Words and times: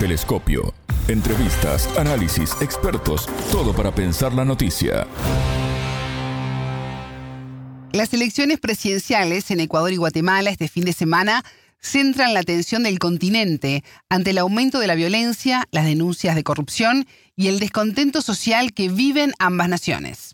Telescopio. 0.00 0.72
Entrevistas, 1.08 1.86
análisis, 1.98 2.52
expertos, 2.62 3.28
todo 3.52 3.74
para 3.74 3.94
pensar 3.94 4.32
la 4.32 4.46
noticia. 4.46 5.06
Las 7.92 8.14
elecciones 8.14 8.58
presidenciales 8.60 9.50
en 9.50 9.60
Ecuador 9.60 9.92
y 9.92 9.96
Guatemala 9.96 10.48
este 10.48 10.68
fin 10.68 10.86
de 10.86 10.94
semana 10.94 11.44
centran 11.82 12.32
la 12.32 12.40
atención 12.40 12.82
del 12.82 12.98
continente 12.98 13.84
ante 14.08 14.30
el 14.30 14.38
aumento 14.38 14.78
de 14.78 14.86
la 14.86 14.94
violencia, 14.94 15.68
las 15.70 15.84
denuncias 15.84 16.34
de 16.34 16.44
corrupción 16.44 17.06
y 17.36 17.48
el 17.48 17.58
descontento 17.58 18.22
social 18.22 18.72
que 18.72 18.88
viven 18.88 19.34
ambas 19.38 19.68
naciones. 19.68 20.32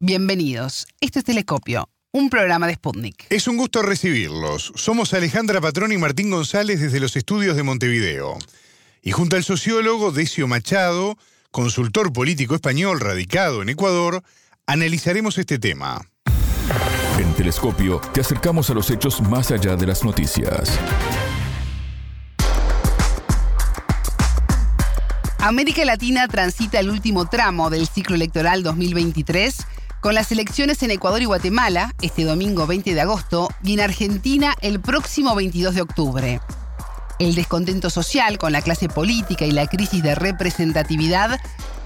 Bienvenidos. 0.00 0.88
Esto 1.00 1.20
es 1.20 1.24
Telescopio, 1.24 1.88
un 2.10 2.28
programa 2.28 2.66
de 2.66 2.74
Sputnik. 2.74 3.26
Es 3.30 3.46
un 3.46 3.56
gusto 3.56 3.82
recibirlos. 3.82 4.72
Somos 4.74 5.14
Alejandra 5.14 5.60
Patrón 5.60 5.92
y 5.92 5.96
Martín 5.96 6.28
González 6.28 6.80
desde 6.80 6.98
los 6.98 7.14
estudios 7.14 7.54
de 7.54 7.62
Montevideo. 7.62 8.38
Y 9.06 9.12
junto 9.12 9.36
al 9.36 9.44
sociólogo 9.44 10.10
Decio 10.10 10.48
Machado, 10.48 11.16
consultor 11.52 12.12
político 12.12 12.56
español 12.56 12.98
radicado 12.98 13.62
en 13.62 13.68
Ecuador, 13.68 14.24
analizaremos 14.66 15.38
este 15.38 15.60
tema. 15.60 16.10
En 17.16 17.32
Telescopio 17.34 18.00
te 18.12 18.22
acercamos 18.22 18.68
a 18.68 18.74
los 18.74 18.90
hechos 18.90 19.20
más 19.20 19.52
allá 19.52 19.76
de 19.76 19.86
las 19.86 20.02
noticias. 20.02 20.76
América 25.38 25.84
Latina 25.84 26.26
transita 26.26 26.80
el 26.80 26.90
último 26.90 27.28
tramo 27.28 27.70
del 27.70 27.86
ciclo 27.86 28.16
electoral 28.16 28.64
2023 28.64 29.56
con 30.00 30.16
las 30.16 30.32
elecciones 30.32 30.82
en 30.82 30.90
Ecuador 30.90 31.22
y 31.22 31.26
Guatemala 31.26 31.94
este 32.02 32.24
domingo 32.24 32.66
20 32.66 32.92
de 32.92 33.00
agosto 33.00 33.50
y 33.62 33.74
en 33.74 33.82
Argentina 33.82 34.56
el 34.62 34.80
próximo 34.80 35.36
22 35.36 35.76
de 35.76 35.82
octubre. 35.82 36.40
El 37.18 37.34
descontento 37.34 37.88
social 37.88 38.36
con 38.36 38.52
la 38.52 38.60
clase 38.60 38.88
política 38.88 39.46
y 39.46 39.50
la 39.50 39.66
crisis 39.66 40.02
de 40.02 40.14
representatividad 40.14 41.40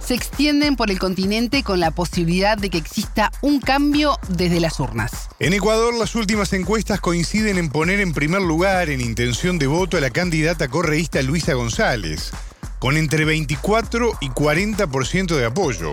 se 0.05 0.15
extienden 0.15 0.75
por 0.75 0.91
el 0.91 0.99
continente 0.99 1.63
con 1.63 1.79
la 1.79 1.93
posibilidad 1.93 2.59
de 2.59 2.71
que 2.71 2.79
exista 2.79 3.31
un 3.43 3.61
cambio 3.61 4.19
desde 4.29 4.59
las 4.59 4.81
urnas. 4.81 5.29
En 5.39 5.53
Ecuador, 5.53 5.95
las 5.95 6.17
últimas 6.17 6.53
encuestas 6.53 7.01
coinciden 7.01 7.59
en 7.59 7.69
poner 7.69 8.01
en 8.01 8.13
primer 8.13 8.43
lugar 8.43 8.91
en 8.91 9.01
intención 9.01 9.59
de 9.59 9.69
voto 9.69 9.97
a 9.97 10.01
la 10.01 10.11
candidata 10.11 10.69
correísta 10.69 11.23
Luisa 11.23 11.53
González, 11.53 12.33
con 12.81 12.97
entre 12.97 13.25
24 13.25 14.13
y 14.21 14.31
40% 14.31 15.37
de 15.37 15.45
apoyo, 15.45 15.93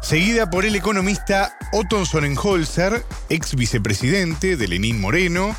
seguida 0.00 0.48
por 0.48 0.64
el 0.64 0.76
economista 0.76 1.58
Otto 1.72 2.06
Sonnenholzer, 2.06 3.04
ex 3.28 3.54
vicepresidente 3.54 4.56
de 4.56 4.68
Lenín 4.68 5.00
Moreno, 5.00 5.54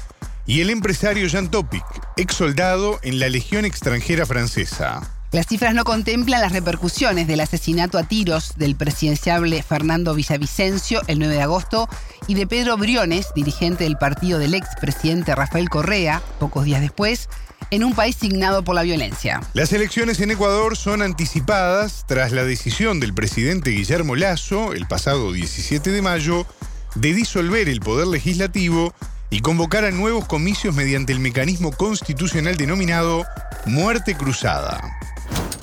y 0.49 0.61
el 0.61 0.71
empresario 0.71 1.29
Jan 1.29 1.51
Topic, 1.51 1.85
ex 2.17 2.33
soldado 2.33 2.99
en 3.03 3.19
la 3.19 3.29
Legión 3.29 3.65
extranjera 3.65 4.25
francesa. 4.25 5.07
Las 5.31 5.45
cifras 5.45 5.75
no 5.75 5.83
contemplan 5.83 6.41
las 6.41 6.53
repercusiones 6.53 7.27
del 7.27 7.41
asesinato 7.41 7.99
a 7.99 8.03
tiros 8.05 8.53
del 8.57 8.75
presidenciable 8.75 9.61
Fernando 9.61 10.15
Villavicencio 10.15 11.01
el 11.05 11.19
9 11.19 11.35
de 11.35 11.41
agosto 11.43 11.87
y 12.25 12.33
de 12.33 12.47
Pedro 12.47 12.77
Briones, 12.77 13.27
dirigente 13.35 13.83
del 13.83 13.97
partido 13.97 14.39
del 14.39 14.55
expresidente 14.55 15.35
Rafael 15.35 15.69
Correa, 15.69 16.23
pocos 16.39 16.65
días 16.65 16.81
después, 16.81 17.29
en 17.69 17.83
un 17.83 17.93
país 17.93 18.15
signado 18.15 18.63
por 18.63 18.73
la 18.73 18.81
violencia. 18.81 19.41
Las 19.53 19.71
elecciones 19.71 20.19
en 20.19 20.31
Ecuador 20.31 20.75
son 20.75 21.03
anticipadas 21.03 22.05
tras 22.07 22.31
la 22.31 22.43
decisión 22.43 22.99
del 22.99 23.13
presidente 23.13 23.69
Guillermo 23.69 24.15
Lazo, 24.15 24.73
el 24.73 24.87
pasado 24.87 25.31
17 25.31 25.91
de 25.91 26.01
mayo, 26.01 26.47
de 26.95 27.13
disolver 27.13 27.69
el 27.69 27.81
poder 27.81 28.07
legislativo 28.07 28.95
y 29.29 29.41
convocar 29.41 29.85
a 29.85 29.91
nuevos 29.91 30.25
comicios 30.25 30.75
mediante 30.75 31.13
el 31.13 31.19
mecanismo 31.19 31.71
constitucional 31.71 32.57
denominado 32.57 33.25
muerte 33.65 34.15
cruzada. 34.15 34.81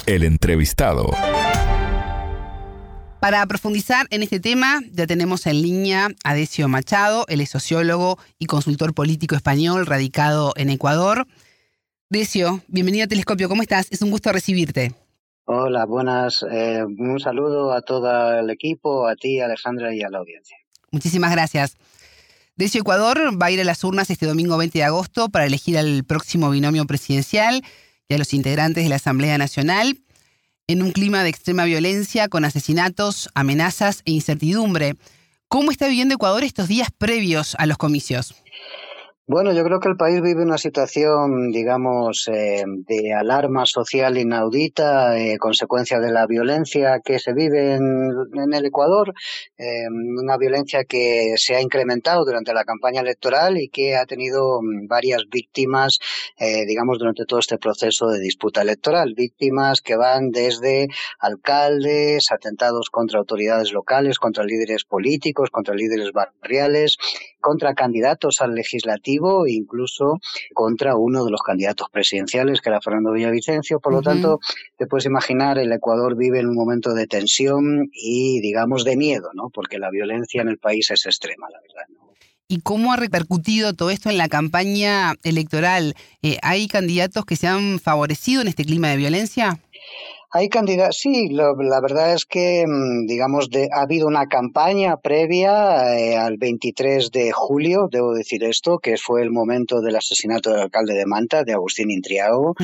El 0.07 0.23
entrevistado. 0.23 1.11
Para 3.21 3.45
profundizar 3.47 4.07
en 4.11 4.23
este 4.23 4.39
tema, 4.39 4.83
ya 4.93 5.07
tenemos 5.07 5.47
en 5.47 5.63
línea 5.63 6.09
a 6.23 6.35
Decio 6.35 6.69
Machado, 6.69 7.25
él 7.29 7.41
es 7.41 7.51
sociólogo 7.51 8.19
y 8.39 8.47
consultor 8.47 8.95
político 8.95 9.35
español 9.35 9.87
radicado 9.87 10.53
en 10.57 10.71
Ecuador. 10.71 11.27
Decio, 12.09 12.61
bienvenido 12.69 13.05
a 13.05 13.09
Telescopio, 13.09 13.49
¿cómo 13.49 13.63
estás? 13.63 13.89
Es 13.91 14.03
un 14.03 14.13
gusto 14.13 14.31
recibirte. 14.31 14.95
Hola, 15.45 15.87
buenas. 15.87 16.45
Eh, 16.49 16.85
un 16.85 17.19
saludo 17.19 17.73
a 17.73 17.83
todo 17.83 18.39
el 18.39 18.51
equipo, 18.51 19.09
a 19.09 19.17
ti, 19.17 19.41
Alejandra, 19.41 19.95
y 19.95 20.03
a 20.03 20.11
la 20.11 20.19
audiencia. 20.19 20.57
Muchísimas 20.93 21.33
gracias. 21.33 21.77
Decio 22.57 22.81
Ecuador 22.81 23.39
va 23.41 23.47
a 23.47 23.51
ir 23.51 23.61
a 23.61 23.65
las 23.65 23.85
urnas 23.85 24.09
este 24.09 24.25
domingo 24.25 24.57
20 24.57 24.79
de 24.79 24.85
agosto 24.85 25.29
para 25.29 25.45
elegir 25.45 25.77
al 25.77 26.05
próximo 26.05 26.49
binomio 26.49 26.87
presidencial 26.87 27.63
y 28.09 28.15
a 28.15 28.19
los 28.19 28.33
integrantes 28.33 28.83
de 28.83 28.89
la 28.89 28.97
Asamblea 28.97 29.37
Nacional 29.37 29.99
en 30.67 30.81
un 30.81 30.93
clima 30.93 31.23
de 31.23 31.29
extrema 31.29 31.67
violencia 31.67 32.29
con 32.29 32.47
asesinatos, 32.47 33.29
amenazas 33.35 34.01
e 34.07 34.13
incertidumbre. 34.13 34.97
¿Cómo 35.49 35.71
está 35.71 35.87
viviendo 35.87 36.15
Ecuador 36.15 36.45
estos 36.45 36.67
días 36.67 36.89
previos 36.97 37.57
a 37.59 37.67
los 37.67 37.77
comicios? 37.77 38.35
Bueno, 39.29 39.53
yo 39.53 39.65
creo 39.65 39.81
que 39.81 39.89
el 39.89 39.97
país 39.97 40.23
vive 40.23 40.45
una 40.45 40.57
situación, 40.57 41.51
digamos, 41.51 42.29
eh, 42.33 42.63
de 42.65 43.13
alarma 43.13 43.67
social 43.67 44.17
inaudita, 44.19 45.19
eh, 45.19 45.37
consecuencia 45.39 45.99
de 45.99 46.13
la 46.13 46.29
violencia 46.29 47.01
que 47.05 47.19
se 47.19 47.33
vive 47.33 47.75
en, 47.75 48.53
el 48.55 48.65
Ecuador, 48.65 49.13
eh, 49.59 49.89
una 49.89 50.37
violencia 50.37 50.85
que 50.85 51.35
se 51.39 51.57
ha 51.57 51.61
incrementado 51.61 52.25
durante 52.25 52.55
la 52.55 52.63
campaña 52.63 53.01
electoral 53.01 53.59
y 53.59 53.69
que 53.69 53.97
ha 53.97 54.07
tenido 54.07 54.61
mm, 54.63 54.87
varias 54.87 55.25
víctimas, 55.29 55.99
digamos, 56.39 56.99
durante 57.01 57.25
todo 57.25 57.41
este 57.41 57.59
proceso 57.59 58.07
de 58.07 58.21
disputa 58.21 58.63
electoral. 58.63 59.15
Víctimas 59.17 59.81
que 59.81 59.97
van 59.97 60.31
desde 60.31 60.87
alcaldes, 61.19 62.31
atentados 62.31 62.91
contra 62.91 63.19
autoridades 63.19 63.73
locales, 63.73 64.21
contra 64.21 64.45
líderes 64.45 64.85
políticos, 64.85 65.51
contra 65.51 65.75
líderes 65.75 66.13
barriales, 66.13 66.97
contra 67.41 67.75
candidatos 67.75 68.41
al 68.41 68.55
legislativo 68.55 69.16
incluso 69.47 70.19
contra 70.55 70.97
uno 70.97 71.25
de 71.25 71.31
los 71.31 71.43
candidatos 71.43 71.89
presidenciales, 71.91 72.61
que 72.61 72.69
era 72.71 72.81
Fernando 72.81 73.13
Villavicencio. 73.13 73.81
Por 73.81 73.93
lo 73.93 74.03
tanto, 74.03 74.41
te 74.77 74.87
puedes 74.87 75.07
imaginar, 75.07 75.59
el 75.59 75.73
Ecuador 75.73 76.17
vive 76.17 76.41
en 76.41 76.49
un 76.49 76.55
momento 76.55 76.95
de 76.95 77.07
tensión 77.07 77.89
y, 77.93 78.41
digamos, 78.41 78.85
de 78.85 78.97
miedo, 78.97 79.31
¿no? 79.35 79.51
Porque 79.51 79.79
la 79.79 79.91
violencia 79.91 80.43
en 80.43 80.49
el 80.49 80.59
país 80.59 80.91
es 80.91 81.07
extrema, 81.07 81.49
la 81.51 81.61
verdad. 81.61 81.87
¿Y 82.49 82.61
cómo 82.61 82.93
ha 82.93 82.97
repercutido 82.97 83.75
todo 83.75 83.91
esto 83.91 84.09
en 84.09 84.19
la 84.19 84.29
campaña 84.29 85.15
electoral? 85.25 85.97
Eh, 86.23 86.39
¿Hay 86.43 86.69
candidatos 86.69 87.25
que 87.25 87.35
se 87.35 87.49
han 87.49 87.81
favorecido 87.81 88.41
en 88.41 88.47
este 88.47 88.65
clima 88.65 88.89
de 88.89 88.97
violencia? 88.97 89.59
Hay 90.37 90.51
sí, 90.91 91.31
la 91.31 91.81
verdad 91.81 92.13
es 92.13 92.27
que, 92.27 92.67
mm, 92.67 93.07
digamos, 93.07 93.49
de, 93.49 93.71
ha 93.73 93.81
habido 93.81 94.07
una 94.07 94.27
campaña 94.27 94.99
previa 94.99 95.99
eh, 95.99 96.19
al 96.19 96.37
23 96.37 97.11
de 97.11 97.33
julio, 97.33 97.89
debo 97.91 98.13
decir 98.13 98.45
esto, 98.45 98.79
que 98.79 98.99
fue 98.99 99.23
el 99.23 99.31
momento 99.31 99.81
del 99.81 99.97
asesinato 99.97 100.51
del 100.51 100.61
alcalde 100.61 100.93
de 100.93 101.07
Manta, 101.07 101.43
de 101.43 101.55
Agustín 101.55 101.91
Intriago. 101.91 102.55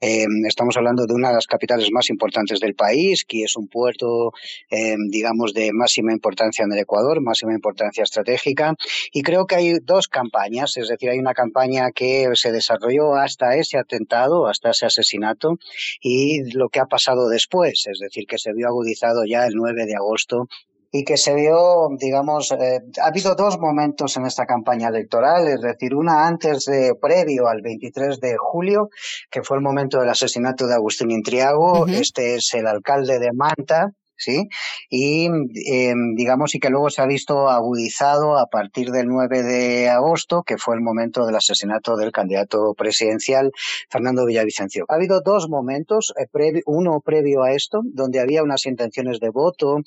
Eh, 0.00 0.26
estamos 0.46 0.76
hablando 0.76 1.06
de 1.06 1.14
una 1.14 1.28
de 1.28 1.34
las 1.34 1.46
capitales 1.46 1.88
más 1.92 2.08
importantes 2.08 2.60
del 2.60 2.74
país, 2.74 3.24
que 3.26 3.42
es 3.42 3.56
un 3.56 3.66
puerto, 3.66 4.32
eh, 4.70 4.96
digamos, 5.10 5.52
de 5.54 5.72
máxima 5.72 6.12
importancia 6.12 6.64
en 6.64 6.72
el 6.72 6.78
Ecuador, 6.78 7.20
máxima 7.20 7.52
importancia 7.52 8.04
estratégica. 8.04 8.74
Y 9.12 9.22
creo 9.22 9.46
que 9.46 9.56
hay 9.56 9.78
dos 9.82 10.06
campañas, 10.06 10.76
es 10.76 10.88
decir, 10.88 11.10
hay 11.10 11.18
una 11.18 11.34
campaña 11.34 11.90
que 11.90 12.28
se 12.34 12.52
desarrolló 12.52 13.16
hasta 13.16 13.56
ese 13.56 13.76
atentado, 13.78 14.46
hasta 14.46 14.70
ese 14.70 14.86
asesinato, 14.86 15.58
y 16.00 16.52
lo 16.52 16.68
que 16.68 16.80
ha 16.80 16.86
pasado 16.86 17.28
después, 17.28 17.86
es 17.86 17.98
decir, 17.98 18.24
que 18.26 18.38
se 18.38 18.52
vio 18.52 18.68
agudizado 18.68 19.24
ya 19.24 19.46
el 19.46 19.54
9 19.54 19.86
de 19.86 19.96
agosto 19.96 20.48
y 20.90 21.04
que 21.04 21.16
se 21.16 21.34
vio, 21.34 21.88
digamos, 21.98 22.50
eh, 22.52 22.80
ha 23.02 23.06
habido 23.06 23.34
dos 23.34 23.58
momentos 23.58 24.16
en 24.16 24.26
esta 24.26 24.46
campaña 24.46 24.88
electoral, 24.88 25.46
es 25.48 25.60
decir, 25.60 25.94
una 25.94 26.26
antes 26.26 26.64
de, 26.64 26.94
previo 27.00 27.46
al 27.48 27.60
23 27.60 28.20
de 28.20 28.36
julio, 28.38 28.88
que 29.30 29.42
fue 29.42 29.58
el 29.58 29.62
momento 29.62 30.00
del 30.00 30.08
asesinato 30.08 30.66
de 30.66 30.74
Agustín 30.74 31.10
Intriago, 31.10 31.86
este 31.86 32.36
es 32.36 32.54
el 32.54 32.66
alcalde 32.66 33.18
de 33.18 33.32
Manta, 33.32 33.92
¿sí? 34.18 34.48
Y 34.90 35.26
em, 35.26 36.14
digamos 36.14 36.54
y 36.54 36.60
que 36.60 36.70
luego 36.70 36.90
se 36.90 37.02
ha 37.02 37.06
visto 37.06 37.48
agudizado 37.48 38.38
a 38.38 38.46
partir 38.46 38.90
del 38.90 39.06
9 39.06 39.42
de 39.42 39.88
agosto, 39.88 40.42
que 40.42 40.58
fue 40.58 40.74
el 40.74 40.82
momento 40.82 41.24
del 41.24 41.36
asesinato 41.36 41.96
del 41.96 42.12
candidato 42.12 42.74
presidencial 42.76 43.52
Fernando 43.90 44.26
Villavicencio. 44.26 44.84
Ha 44.88 44.94
habido 44.94 45.20
dos 45.20 45.48
momentos, 45.48 46.12
eh, 46.18 46.26
uno 46.66 47.00
previo 47.00 47.42
a 47.42 47.52
esto, 47.52 47.80
donde 47.84 48.20
había 48.20 48.42
unas 48.42 48.66
intenciones 48.66 49.20
de 49.20 49.30
voto, 49.30 49.78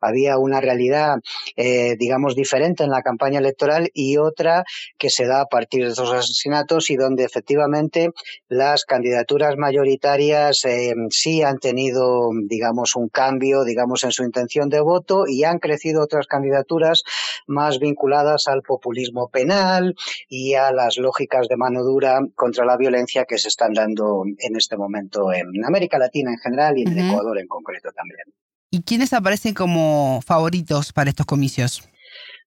había 0.00 0.38
una 0.38 0.60
realidad, 0.60 1.16
eh, 1.56 1.96
digamos, 1.98 2.34
diferente 2.34 2.84
en 2.84 2.90
la 2.90 3.02
campaña 3.02 3.38
electoral 3.38 3.90
y 3.92 4.16
otra 4.16 4.64
que 4.98 5.10
se 5.10 5.26
da 5.26 5.42
a 5.42 5.46
partir 5.46 5.84
de 5.84 5.90
estos 5.90 6.12
asesinatos 6.12 6.90
y 6.90 6.96
donde 6.96 7.24
efectivamente 7.24 8.10
las 8.48 8.84
candidaturas 8.84 9.56
mayoritarias 9.56 10.64
em, 10.64 11.08
sí 11.10 11.42
han 11.42 11.58
tenido, 11.58 12.28
digamos, 12.46 12.96
un 12.96 13.08
cambio, 13.08 13.64
digamos, 13.64 13.79
digamos, 13.80 14.04
en 14.04 14.12
su 14.12 14.24
intención 14.24 14.68
de 14.68 14.80
voto 14.80 15.24
y 15.26 15.44
han 15.44 15.58
crecido 15.58 16.02
otras 16.02 16.26
candidaturas 16.26 17.02
más 17.46 17.78
vinculadas 17.78 18.46
al 18.46 18.60
populismo 18.60 19.30
penal 19.30 19.94
y 20.28 20.52
a 20.52 20.70
las 20.70 20.98
lógicas 20.98 21.48
de 21.48 21.56
mano 21.56 21.82
dura 21.82 22.20
contra 22.34 22.66
la 22.66 22.76
violencia 22.76 23.24
que 23.24 23.38
se 23.38 23.48
están 23.48 23.72
dando 23.72 24.24
en 24.38 24.56
este 24.56 24.76
momento 24.76 25.32
en 25.32 25.64
América 25.64 25.98
Latina 25.98 26.30
en 26.32 26.38
general 26.38 26.76
y 26.76 26.82
en 26.82 26.98
Ecuador 26.98 27.38
en 27.38 27.48
concreto 27.48 27.88
también. 27.96 28.20
¿Y 28.70 28.82
quiénes 28.82 29.14
aparecen 29.14 29.54
como 29.54 30.20
favoritos 30.26 30.92
para 30.92 31.08
estos 31.08 31.24
comicios? 31.24 31.88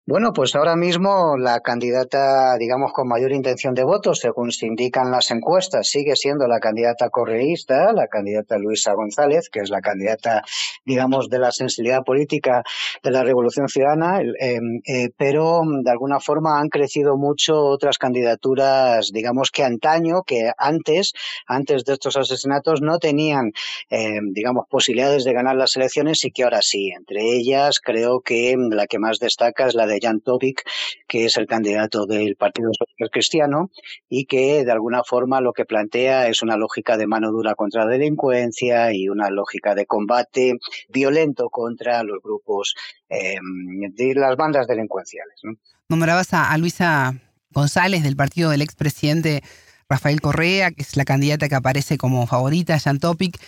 Bueno, 0.06 0.34
pues 0.34 0.54
ahora 0.54 0.76
mismo 0.76 1.38
la 1.38 1.62
candidata, 1.62 2.58
digamos, 2.58 2.92
con 2.92 3.08
mayor 3.08 3.32
intención 3.32 3.74
de 3.74 3.86
voto, 3.86 4.14
según 4.14 4.52
se 4.52 4.66
indican 4.66 5.10
las 5.12 5.32
encuestas, 5.32 5.88
sigue 5.88 6.18
siendo 6.18 6.46
la 6.46 6.60
candidata 6.60 7.10
correísta, 7.10 7.94
la 7.94 8.08
candidata 8.08 8.58
Luisa 8.58 8.92
González, 8.96 9.48
que 9.50 9.62
es 9.62 9.70
la 9.70 9.80
candidata, 9.80 10.42
digamos, 10.84 11.30
de 11.30 11.40
la 11.40 11.54
sensibilidad 11.54 12.04
política 12.04 12.64
de 13.02 13.12
la 13.12 13.24
Revolución 13.24 13.70
Ciudadana, 13.70 14.20
em, 14.42 14.82
eh, 14.86 15.10
pero 15.16 15.62
de 15.82 15.90
alguna 15.90 16.20
forma 16.20 16.60
han 16.60 16.68
crecido 16.68 17.16
mucho 17.16 17.56
otras 17.56 17.98
candidaturas, 17.98 19.10
digamos, 19.14 19.52
que 19.52 19.64
antaño, 19.64 20.24
que 20.24 20.52
antes, 20.58 21.14
antes 21.48 21.86
de 21.86 21.94
estos 21.94 22.18
asesinatos, 22.18 22.82
no 22.82 23.00
tenían, 23.00 23.54
em, 23.90 24.34
digamos, 24.34 24.66
posibilidades 24.70 25.24
de 25.24 25.32
ganar 25.32 25.56
las 25.56 25.78
elecciones 25.78 26.26
y 26.26 26.32
que 26.32 26.44
ahora 26.44 26.62
sí. 26.62 26.90
Entre 26.90 27.22
ellas, 27.22 27.80
creo 27.80 28.20
que 28.20 28.58
la 28.70 28.86
que 28.86 29.00
más 29.00 29.20
destaca 29.20 29.68
es 29.68 29.76
la 29.76 29.88
de 29.88 29.93
de 29.94 30.00
Jan 30.02 30.22
Topic, 30.22 30.64
que 31.08 31.26
es 31.26 31.38
el 31.38 31.48
candidato 31.48 32.06
del 32.06 32.36
Partido 32.36 32.70
Social 32.78 33.10
Cristiano 33.12 33.70
y 34.10 34.26
que 34.26 34.66
de 34.66 34.72
alguna 34.72 35.04
forma 35.04 35.42
lo 35.42 35.54
que 35.54 35.66
plantea 35.66 36.28
es 36.28 36.42
una 36.42 36.58
lógica 36.58 36.98
de 36.98 37.08
mano 37.08 37.32
dura 37.32 37.56
contra 37.56 37.86
la 37.86 37.92
delincuencia 37.92 38.94
y 38.94 39.10
una 39.10 39.30
lógica 39.30 39.76
de 39.76 39.86
combate 39.86 40.54
violento 40.90 41.50
contra 41.50 42.04
los 42.04 42.22
grupos 42.22 42.76
em, 43.10 43.92
de 43.94 44.16
las 44.16 44.36
bandas 44.36 44.68
delincuenciales. 44.68 45.42
Nombrabas 45.90 46.34
a, 46.34 46.58
Luisa 46.58 47.14
González 47.52 48.04
del 48.04 48.16
partido 48.16 48.50
del 48.50 48.62
expresidente 48.62 49.44
Rafael 49.90 50.22
Correa, 50.22 50.72
que 50.72 50.82
es 50.82 50.98
la 50.98 51.06
candidata 51.06 51.50
que 51.50 51.56
aparece 51.56 51.98
como 51.98 52.26
favorita, 52.26 52.80
Jan 52.80 53.00
Topic. 53.00 53.40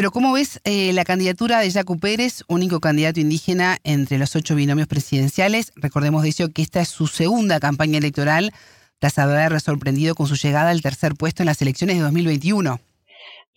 Pero 0.00 0.12
¿cómo 0.12 0.32
ves 0.32 0.62
eh, 0.64 0.94
la 0.94 1.04
candidatura 1.04 1.60
de 1.60 1.70
Jaco 1.70 1.98
Pérez, 1.98 2.42
único 2.48 2.80
candidato 2.80 3.20
indígena 3.20 3.76
entre 3.84 4.16
los 4.16 4.34
ocho 4.34 4.54
binomios 4.54 4.88
presidenciales? 4.88 5.74
Recordemos, 5.76 6.22
de 6.22 6.50
que 6.54 6.62
esta 6.62 6.80
es 6.80 6.88
su 6.88 7.06
segunda 7.06 7.60
campaña 7.60 7.98
electoral 7.98 8.54
tras 8.98 9.18
haber 9.18 9.60
sorprendido 9.60 10.14
con 10.14 10.26
su 10.26 10.36
llegada 10.36 10.70
al 10.70 10.80
tercer 10.80 11.16
puesto 11.16 11.42
en 11.42 11.48
las 11.48 11.60
elecciones 11.60 11.96
de 11.96 12.02
2021. 12.02 12.80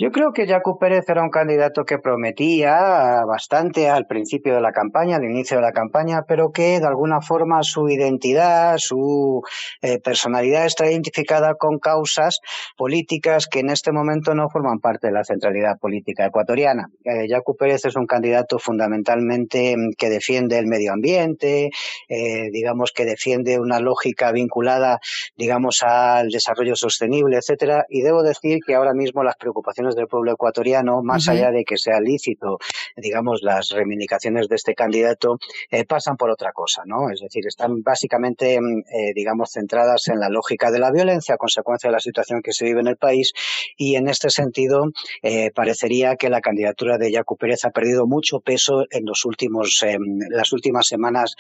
Yo 0.04 0.12
creo 0.12 0.34
que 0.34 0.46
Jaco 0.46 0.78
Pérez 0.78 1.08
era 1.08 1.24
un 1.24 1.30
candidato 1.30 1.86
que 1.86 1.98
prometía 1.98 3.24
bastante 3.26 3.90
al 3.90 4.06
principio 4.06 4.54
de 4.54 4.60
la 4.60 4.74
campaña, 4.74 5.16
al 5.16 5.24
inicio 5.24 5.56
de 5.56 5.64
la 5.64 5.72
campaña, 5.72 6.24
pero 6.28 6.52
que 6.52 6.82
de 6.82 6.86
alguna 6.86 7.22
forma 7.22 7.64
su 7.64 7.88
identidad, 7.88 8.76
su 8.80 9.44
eh, 9.82 10.00
personalidad 10.00 10.66
está 10.66 10.92
identificada 10.92 11.56
con 11.56 11.80
causas 11.80 12.42
políticas 12.76 13.48
que 13.48 13.62
en 13.62 13.70
este 13.70 13.94
momento 13.94 14.36
no 14.36 14.50
forman 14.50 14.80
parte 14.80 15.08
de 15.08 15.14
la 15.14 15.24
centralidad 15.24 15.80
política 15.80 16.26
ecuatoriana. 16.26 16.90
Eh, 17.06 17.30
Pérez 17.58 17.86
es 17.86 17.96
un 17.96 18.06
candidato 18.06 18.60
fundamentalmente 18.60 19.78
mm, 19.78 19.92
que 19.98 20.10
defiende 20.10 20.60
el 20.60 20.68
medio 20.68 20.92
ambiente, 20.92 21.70
eh, 22.10 22.50
digamos 22.52 22.92
que 22.92 23.06
defiende 23.06 23.58
una 23.58 23.80
lógica 23.80 24.34
vinculada, 24.34 25.00
digamos, 25.38 25.82
al 25.82 26.28
desarrollo 26.28 26.76
sostenible, 26.76 27.38
etcétera. 27.38 27.86
Y 27.88 28.02
debo 28.02 28.22
decir 28.22 28.60
que 28.68 28.76
ahora 28.76 28.94
mismo 28.94 29.24
las 29.24 29.38
preocupaciones 29.38 29.93
del 29.96 30.08
pueblo 30.08 30.34
ecuatoriano, 30.34 31.02
más 31.04 31.28
allá 31.28 31.52
de 31.52 31.64
que 31.64 31.78
sea 31.78 32.00
lícito, 32.00 32.58
digamos, 32.96 33.42
las 33.42 33.70
reivindicaciones 33.70 34.48
de 34.48 34.56
este 34.56 34.74
candidato, 34.76 35.38
eh, 35.70 35.86
pasan 35.86 36.18
por 36.18 36.30
otra 36.30 36.52
cosa, 36.52 36.84
¿no? 36.86 37.10
Es 37.10 37.22
decir, 37.22 37.46
están 37.48 37.82
básicamente, 37.82 38.60
mm, 38.60 38.80
eh, 38.80 39.14
digamos, 39.16 39.52
centradas 39.52 40.08
en 40.08 40.20
la 40.20 40.30
lógica 40.30 40.72
de 40.72 40.80
la 40.80 40.92
violencia 40.92 41.36
a 41.36 41.38
consecuencia 41.38 41.90
de 41.90 41.94
la 41.94 42.00
situación 42.00 42.42
que 42.42 42.54
se 42.54 42.66
vive 42.66 42.82
en 42.82 42.88
el 42.88 42.98
país 42.98 43.34
y 43.78 43.96
en 43.96 44.08
este 44.08 44.30
sentido 44.30 44.86
eh, 45.22 45.52
parecería 45.52 46.16
que 46.16 46.30
la 46.30 46.42
candidatura 46.42 46.98
de 46.98 47.12
Yacu 47.12 47.38
Pérez 47.38 47.66
ha 47.66 47.72
perdido 47.72 48.06
mucho 48.08 48.40
peso 48.40 48.86
en 48.90 49.06
los 49.06 49.26
últimos, 49.26 49.84
las 50.30 50.52
últimas 50.54 50.88
semanas, 50.88 51.36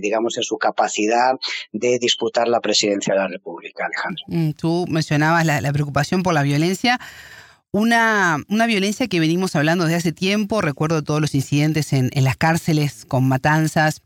digamos, 0.00 0.36
en 0.36 0.42
su 0.42 0.56
capacidad 0.56 1.34
de 1.72 1.98
disputar 1.98 2.48
la 2.48 2.60
presidencia 2.60 3.14
de 3.14 3.20
la 3.20 3.28
República, 3.28 3.86
Alejandro. 3.86 4.24
Mm, 4.28 4.50
tú 4.52 4.86
mencionabas 4.88 5.44
la, 5.44 5.60
la 5.60 5.72
preocupación 5.72 6.22
por 6.22 6.34
la 6.34 6.42
violencia. 6.42 6.98
Una, 7.72 8.38
una, 8.48 8.66
violencia 8.66 9.06
que 9.06 9.20
venimos 9.20 9.54
hablando 9.54 9.84
desde 9.84 9.98
hace 9.98 10.12
tiempo. 10.12 10.60
Recuerdo 10.60 11.02
todos 11.02 11.20
los 11.20 11.34
incidentes 11.34 11.92
en, 11.92 12.10
en, 12.12 12.24
las 12.24 12.36
cárceles 12.36 13.04
con 13.04 13.28
matanzas, 13.28 14.02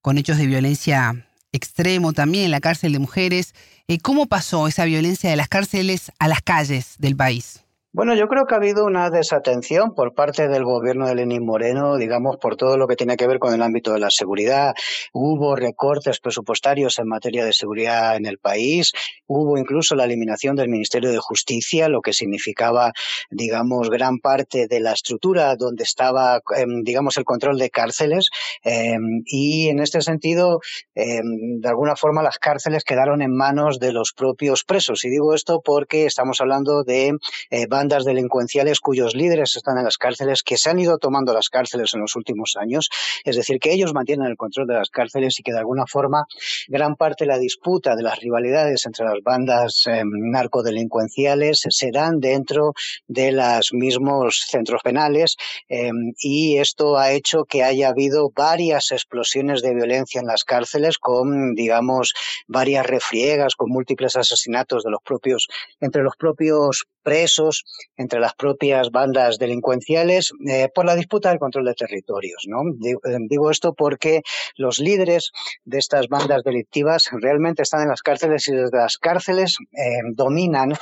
con 0.00 0.16
hechos 0.16 0.38
de 0.38 0.46
violencia 0.46 1.26
extremo 1.52 2.12
también 2.12 2.44
en 2.44 2.50
la 2.50 2.60
cárcel 2.60 2.92
de 2.92 2.98
mujeres. 2.98 3.54
Eh, 3.88 3.98
¿Cómo 3.98 4.26
pasó 4.26 4.68
esa 4.68 4.84
violencia 4.84 5.30
de 5.30 5.36
las 5.36 5.48
cárceles 5.48 6.12
a 6.18 6.28
las 6.28 6.42
calles 6.42 6.94
del 6.98 7.16
país? 7.16 7.64
Bueno, 7.92 8.14
yo 8.14 8.28
creo 8.28 8.46
que 8.46 8.54
ha 8.54 8.58
habido 8.58 8.84
una 8.84 9.10
desatención 9.10 9.96
por 9.96 10.14
parte 10.14 10.46
del 10.46 10.62
gobierno 10.62 11.08
de 11.08 11.16
Lenín 11.16 11.44
Moreno, 11.44 11.96
digamos, 11.96 12.36
por 12.36 12.54
todo 12.54 12.76
lo 12.76 12.86
que 12.86 12.94
tiene 12.94 13.16
que 13.16 13.26
ver 13.26 13.40
con 13.40 13.52
el 13.52 13.62
ámbito 13.62 13.92
de 13.92 13.98
la 13.98 14.10
seguridad. 14.10 14.74
Hubo 15.12 15.56
recortes 15.56 16.20
presupuestarios 16.20 17.00
en 17.00 17.08
materia 17.08 17.44
de 17.44 17.52
seguridad 17.52 18.14
en 18.14 18.26
el 18.26 18.38
país. 18.38 18.92
Hubo 19.26 19.58
incluso 19.58 19.96
la 19.96 20.04
eliminación 20.04 20.54
del 20.54 20.68
Ministerio 20.68 21.10
de 21.10 21.18
Justicia, 21.18 21.88
lo 21.88 22.00
que 22.00 22.12
significaba, 22.12 22.92
digamos, 23.28 23.90
gran 23.90 24.18
parte 24.18 24.68
de 24.68 24.78
la 24.78 24.92
estructura 24.92 25.56
donde 25.56 25.82
estaba, 25.82 26.40
em, 26.56 26.84
digamos, 26.84 27.16
el 27.16 27.24
control 27.24 27.58
de 27.58 27.70
cárceles. 27.70 28.28
Em, 28.62 29.22
y 29.26 29.68
en 29.68 29.80
este 29.80 30.00
sentido, 30.00 30.60
em, 30.94 31.58
de 31.60 31.68
alguna 31.68 31.96
forma, 31.96 32.22
las 32.22 32.38
cárceles 32.38 32.84
quedaron 32.84 33.20
en 33.20 33.34
manos 33.34 33.80
de 33.80 33.92
los 33.92 34.12
propios 34.12 34.62
presos. 34.62 35.04
Y 35.04 35.10
digo 35.10 35.34
esto 35.34 35.60
porque 35.60 36.06
estamos 36.06 36.40
hablando 36.40 36.84
de 36.84 37.16
eh, 37.50 37.66
bandas 37.80 38.04
delincuenciales 38.04 38.78
cuyos 38.78 39.14
líderes 39.14 39.56
están 39.56 39.78
en 39.78 39.84
las 39.84 39.96
cárceles, 39.96 40.42
que 40.42 40.58
se 40.58 40.68
han 40.68 40.78
ido 40.78 40.98
tomando 40.98 41.32
las 41.32 41.48
cárceles 41.48 41.94
en 41.94 42.00
los 42.02 42.14
últimos 42.14 42.56
años, 42.60 42.90
es 43.24 43.36
decir, 43.36 43.58
que 43.58 43.72
ellos 43.72 43.94
mantienen 43.94 44.26
el 44.26 44.36
control 44.36 44.66
de 44.66 44.74
las 44.74 44.90
cárceles 44.90 45.38
y 45.38 45.42
que 45.42 45.52
de 45.52 45.60
alguna 45.60 45.86
forma 45.86 46.26
gran 46.68 46.94
parte 46.96 47.24
de 47.24 47.28
la 47.28 47.38
disputa 47.38 47.96
de 47.96 48.02
las 48.02 48.18
rivalidades 48.20 48.84
entre 48.84 49.06
las 49.06 49.22
bandas 49.24 49.84
eh, 49.86 50.02
narcodelincuenciales 50.04 51.64
se 51.70 51.90
dan 51.90 52.20
dentro 52.20 52.74
de 53.08 53.32
los 53.32 53.72
mismos 53.72 54.44
centros 54.46 54.82
penales 54.82 55.36
eh, 55.70 55.90
y 56.18 56.58
esto 56.58 56.98
ha 56.98 57.12
hecho 57.12 57.44
que 57.48 57.62
haya 57.62 57.88
habido 57.88 58.30
varias 58.36 58.92
explosiones 58.92 59.62
de 59.62 59.74
violencia 59.74 60.20
en 60.20 60.26
las 60.26 60.44
cárceles 60.44 60.98
con, 60.98 61.54
digamos, 61.54 62.12
varias 62.46 62.84
refriegas, 62.84 63.54
con 63.56 63.70
múltiples 63.70 64.16
asesinatos 64.16 64.82
de 64.82 64.90
los 64.90 65.00
propios, 65.02 65.48
entre 65.80 66.02
los 66.02 66.16
propios 66.16 66.84
presos 67.02 67.64
entre 67.96 68.20
las 68.20 68.34
propias 68.34 68.90
bandas 68.90 69.38
delincuenciales 69.38 70.32
eh, 70.48 70.68
por 70.74 70.84
la 70.84 70.96
disputa 70.96 71.30
del 71.30 71.38
control 71.38 71.66
de 71.66 71.74
territorios. 71.74 72.44
¿no? 72.46 72.62
Eh, 72.70 73.16
digo, 73.28 73.50
esto 73.50 73.74
porque 73.74 74.22
los 74.56 74.78
líderes 74.78 75.30
de 75.64 75.78
estas 75.78 76.08
bandas 76.08 76.42
delictivas 76.42 77.10
realmente 77.12 77.62
están 77.62 77.82
en 77.82 77.88
las 77.88 78.02
cárceles 78.02 78.48
y 78.48 78.52
desde 78.52 78.76
las 78.76 78.96
cárceles 78.98 79.56
eh, 79.72 80.00
dominan 80.14 80.74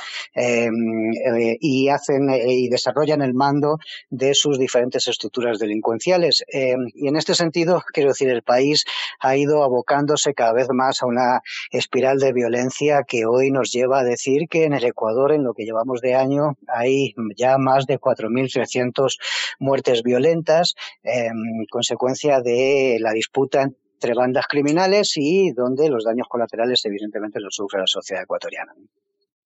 y 1.59 1.89
hacen 1.89 2.29
y 2.29 2.69
desarrollan 2.69 3.21
el 3.21 3.33
mando 3.33 3.77
de 4.09 4.33
sus 4.33 4.57
diferentes 4.57 5.07
estructuras 5.07 5.59
delincuenciales. 5.59 6.43
y 6.49 7.07
en 7.07 7.15
este 7.15 7.35
sentido, 7.35 7.83
quiero 7.93 8.09
decir, 8.09 8.29
el 8.29 8.43
país 8.43 8.85
ha 9.19 9.35
ido 9.35 9.63
abocándose 9.63 10.33
cada 10.33 10.53
vez 10.53 10.67
más 10.71 11.01
a 11.01 11.05
una 11.07 11.41
espiral 11.71 12.19
de 12.19 12.33
violencia 12.33 13.03
que 13.07 13.25
hoy 13.25 13.51
nos 13.51 13.71
lleva 13.71 13.99
a 13.99 14.03
decir 14.03 14.47
que 14.49 14.63
en 14.63 14.73
el 14.73 14.83
Ecuador, 14.83 15.31
en 15.31 15.43
lo 15.43 15.53
que 15.53 15.65
llevamos 15.65 16.01
de 16.01 16.15
año, 16.15 16.57
hay 16.79 17.13
ya 17.35 17.57
más 17.57 17.85
de 17.85 17.99
4.300 17.99 19.17
muertes 19.59 20.03
violentas, 20.03 20.75
en 21.03 21.65
consecuencia 21.69 22.41
de 22.41 22.97
la 22.99 23.11
disputa 23.11 23.63
entre 23.63 24.13
bandas 24.13 24.45
criminales 24.47 25.13
y 25.17 25.51
donde 25.51 25.89
los 25.89 26.05
daños 26.05 26.27
colaterales 26.29 26.85
evidentemente 26.85 27.39
los 27.39 27.55
sufre 27.55 27.79
la 27.79 27.87
sociedad 27.87 28.23
ecuatoriana. 28.23 28.73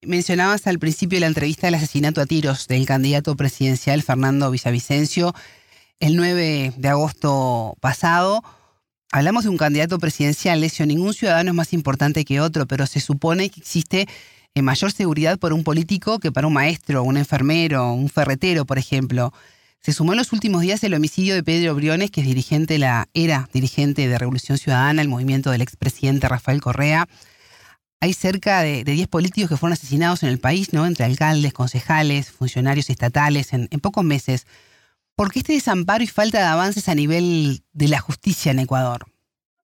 Mencionabas 0.04 0.68
al 0.68 0.80
principio 0.80 1.16
de 1.16 1.22
la 1.22 1.28
entrevista 1.28 1.68
el 1.68 1.76
asesinato 1.76 2.22
a 2.22 2.26
tiros 2.26 2.68
del 2.68 2.86
candidato 2.86 3.36
presidencial 3.36 4.04
Fernando 4.04 4.52
Villavicencio 4.52 5.34
el 6.00 6.18
9 6.18 6.74
de 6.76 6.88
agosto 6.90 7.78
pasado. 7.80 8.44
Hablamos 9.12 9.46
de 9.46 9.50
un 9.50 9.58
candidato 9.58 10.00
presidencial, 10.00 10.60
Lesio, 10.60 10.86
ningún 10.86 11.14
ciudadano 11.14 11.52
es 11.52 11.56
más 11.56 11.72
importante 11.72 12.26
que 12.26 12.42
otro, 12.42 12.66
pero 12.66 12.86
se 12.88 13.00
supone 13.00 13.50
que 13.50 13.62
existe 13.62 14.08
en 14.56 14.66
mayor 14.66 14.92
seguridad 14.92 15.40
por 15.40 15.54
un 15.54 15.64
político 15.64 16.20
que 16.20 16.32
para 16.32 16.48
un 16.48 16.54
maestro, 16.54 17.04
un 17.04 17.18
enfermero, 17.18 17.94
un 17.94 18.10
ferretero, 18.10 18.66
por 18.66 18.78
ejemplo. 18.78 19.34
Se 19.82 19.94
sumó 19.94 20.14
en 20.14 20.20
los 20.20 20.32
últimos 20.32 20.62
días 20.62 20.84
el 20.84 20.94
homicidio 20.94 21.36
de 21.36 21.44
Pedro 21.44 21.76
Briones, 21.76 22.12
que 22.12 22.22
es 22.22 22.28
dirigente 22.28 22.78
la, 22.78 23.10
era 23.14 23.50
dirigente 23.54 24.08
de 24.08 24.18
Revolución 24.18 24.58
Ciudadana, 24.58 25.02
el 25.02 25.10
movimiento 25.10 25.52
del 25.52 25.62
expresidente 25.62 26.30
Rafael 26.30 26.62
Correa. 26.62 27.08
Hay 28.00 28.14
cerca 28.14 28.62
de, 28.62 28.84
10 28.84 29.08
políticos 29.08 29.50
que 29.50 29.58
fueron 29.58 29.74
asesinados 29.74 30.24
en 30.24 30.30
el 30.30 30.40
país, 30.40 30.72
¿no? 30.72 30.86
Entre 30.86 31.06
alcaldes, 31.06 31.54
concejales, 31.54 32.32
funcionarios 32.32 32.90
estatales, 32.90 33.54
en, 33.54 33.68
en 33.72 33.80
pocos 33.80 34.04
meses. 34.04 34.46
¿Por 35.16 35.32
qué 35.32 35.40
este 35.40 35.54
desamparo 35.54 36.04
y 36.04 36.08
falta 36.08 36.40
de 36.40 36.46
avances 36.46 36.90
a 36.90 36.96
nivel 36.96 37.64
de 37.74 37.88
la 37.88 38.00
justicia 38.00 38.52
en 38.52 38.60
Ecuador? 38.60 39.13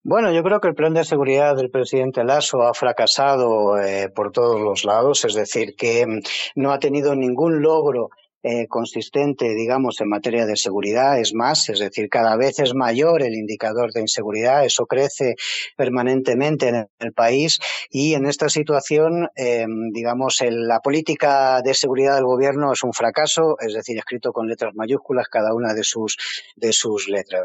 Bueno, 0.03 0.31
yo 0.31 0.43
creo 0.43 0.61
que 0.61 0.69
el 0.69 0.75
plan 0.75 0.93
de 0.93 1.03
seguridad 1.03 1.55
del 1.57 1.69
presidente 1.71 2.23
Lasso 2.23 2.61
ha 2.61 2.73
fracasado 2.73 3.77
eh, 3.77 4.09
por 4.09 4.31
todos 4.31 4.59
los 4.61 4.85
lados, 4.85 5.25
es 5.25 5.33
decir, 5.33 5.75
que 5.75 6.07
mm, 6.07 6.19
no 6.55 6.71
ha 6.71 6.79
tenido 6.79 7.15
ningún 7.15 7.61
logro 7.61 8.09
eh, 8.41 8.67
consistente, 8.67 9.53
digamos, 9.55 9.99
en 10.01 10.09
materia 10.09 10.45
de 10.45 10.55
seguridad. 10.55 11.19
Es 11.19 11.33
más, 11.33 11.67
es 11.69 11.79
decir, 11.79 12.09
cada 12.09 12.37
vez 12.37 12.59
es 12.59 12.73
mayor 12.73 13.21
el 13.21 13.35
indicador 13.35 13.91
de 13.91 14.01
inseguridad. 14.01 14.65
Eso 14.65 14.85
crece 14.85 15.35
permanentemente 15.75 16.69
en 16.69 16.87
el 16.99 17.13
país 17.13 17.59
y 17.89 18.13
en 18.13 18.25
esta 18.25 18.49
situación, 18.49 19.27
eh, 19.35 19.65
digamos, 19.91 20.39
la 20.49 20.79
política 20.79 21.61
de 21.61 21.73
seguridad 21.73 22.15
del 22.15 22.25
gobierno 22.25 22.71
es 22.71 22.83
un 22.83 22.93
fracaso, 22.93 23.57
es 23.59 23.73
decir, 23.73 23.97
escrito 23.97 24.31
con 24.31 24.47
letras 24.47 24.73
mayúsculas 24.73 25.27
cada 25.27 25.53
una 25.53 25.73
de 25.73 25.83
sus 25.83 26.17
de 26.55 26.71
sus 26.73 27.09
letras. 27.09 27.43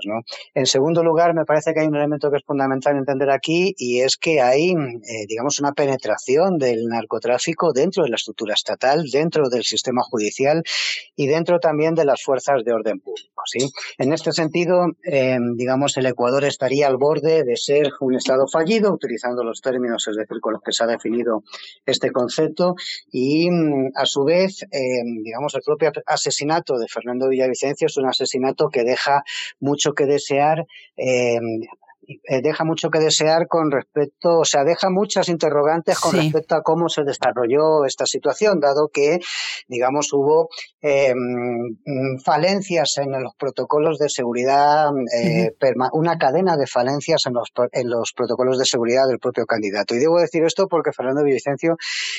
En 0.55 0.67
segundo 0.67 1.03
lugar, 1.03 1.35
me 1.35 1.45
parece 1.45 1.73
que 1.73 1.81
hay 1.81 1.87
un 1.87 1.97
elemento 1.97 2.31
que 2.31 2.37
es 2.37 2.45
fundamental 2.45 2.97
entender 2.97 3.31
aquí 3.31 3.75
y 3.77 4.01
es 4.01 4.17
que 4.17 4.41
hay, 4.41 4.71
eh, 4.73 5.27
digamos, 5.29 5.59
una 5.61 5.73
penetración 5.73 6.59
del 6.59 6.87
narcotráfico 6.87 7.73
dentro 7.73 8.05
de 8.05 8.11
la 8.11 8.17
estructura 8.17 8.55
estatal, 8.55 9.05
dentro 9.11 9.49
del 9.49 9.65
sistema 9.65 10.03
judicial 10.03 10.63
y 11.17 11.27
dentro 11.27 11.59
también 11.59 11.95
de 11.95 12.05
las 12.05 12.23
fuerzas 12.23 12.65
de 12.65 12.73
orden 12.73 13.01
público. 13.01 13.35
En 13.99 14.13
este 14.13 14.33
sentido, 14.33 14.87
eh, 15.05 15.37
digamos, 15.57 15.97
el 15.97 16.07
Ecuador 16.07 16.45
estaría 16.45 16.87
al 16.87 16.97
borde 16.97 17.45
de 17.45 17.57
ser 17.57 17.91
un 18.01 18.15
Estado 18.15 18.47
fallido, 18.51 18.93
utilizando 18.93 19.45
los 19.45 19.61
términos, 19.61 20.07
es 20.09 20.17
decir, 20.17 20.41
con 20.41 20.55
los 20.55 20.63
que 20.63 20.73
se 20.73 20.85
ha 20.85 20.87
definido 20.87 21.43
este 21.87 22.11
concepto, 22.11 22.75
y 23.11 23.51
mm, 23.51 23.93
a 23.95 24.07
su 24.07 24.25
vez, 24.25 24.63
eh, 24.63 25.03
digamos, 25.23 25.55
el 25.55 25.63
propio 25.65 25.93
asesinato 26.07 26.79
de 26.79 26.87
Fernando 26.89 27.29
Villavicencio 27.29 27.87
es 27.87 27.97
un 27.97 28.07
asesinato 28.07 28.69
que 28.69 28.85
deja 28.85 29.23
mucho 29.61 29.93
que 29.93 30.07
desear 30.07 30.65
eh, 30.97 31.39
deja 32.43 32.65
mucho 32.65 32.91
que 32.91 32.99
desear 32.99 33.47
con 33.49 33.71
respecto, 33.71 34.39
o 34.41 34.45
sea, 34.45 34.65
deja 34.65 34.91
muchas 34.91 35.29
interrogantes 35.29 35.99
con 35.99 36.15
respecto 36.15 36.55
a 36.55 36.63
cómo 36.63 36.89
se 36.89 37.03
desarrolló 37.05 37.85
esta 37.85 38.07
situación, 38.07 38.61
dado 38.61 38.89
que, 38.93 39.21
digamos, 39.69 40.13
hubo 40.13 40.49
em, 40.81 41.77
falencias 42.25 42.99
en 42.99 43.13
los 43.23 43.35
protocolos 43.37 43.99
de 43.99 44.09
seguridad, 44.09 44.91
eh, 45.19 45.53
una 45.93 46.19
cadena 46.19 46.57
de 46.57 46.67
falencias 46.67 47.27
en 47.27 47.35
los, 47.35 47.51
en 47.73 47.89
los 47.89 48.13
protocolos 48.13 48.59
de 48.59 48.65
seguridad 48.65 49.07
del 49.09 49.19
propio 49.19 49.47
candidato. 49.47 49.95
Y 49.95 49.99
debo 49.99 50.21
decir 50.21 50.45
esto 50.45 50.69
porque 50.69 50.93
Fernando 50.93 51.23
Villavicencio 51.23 51.77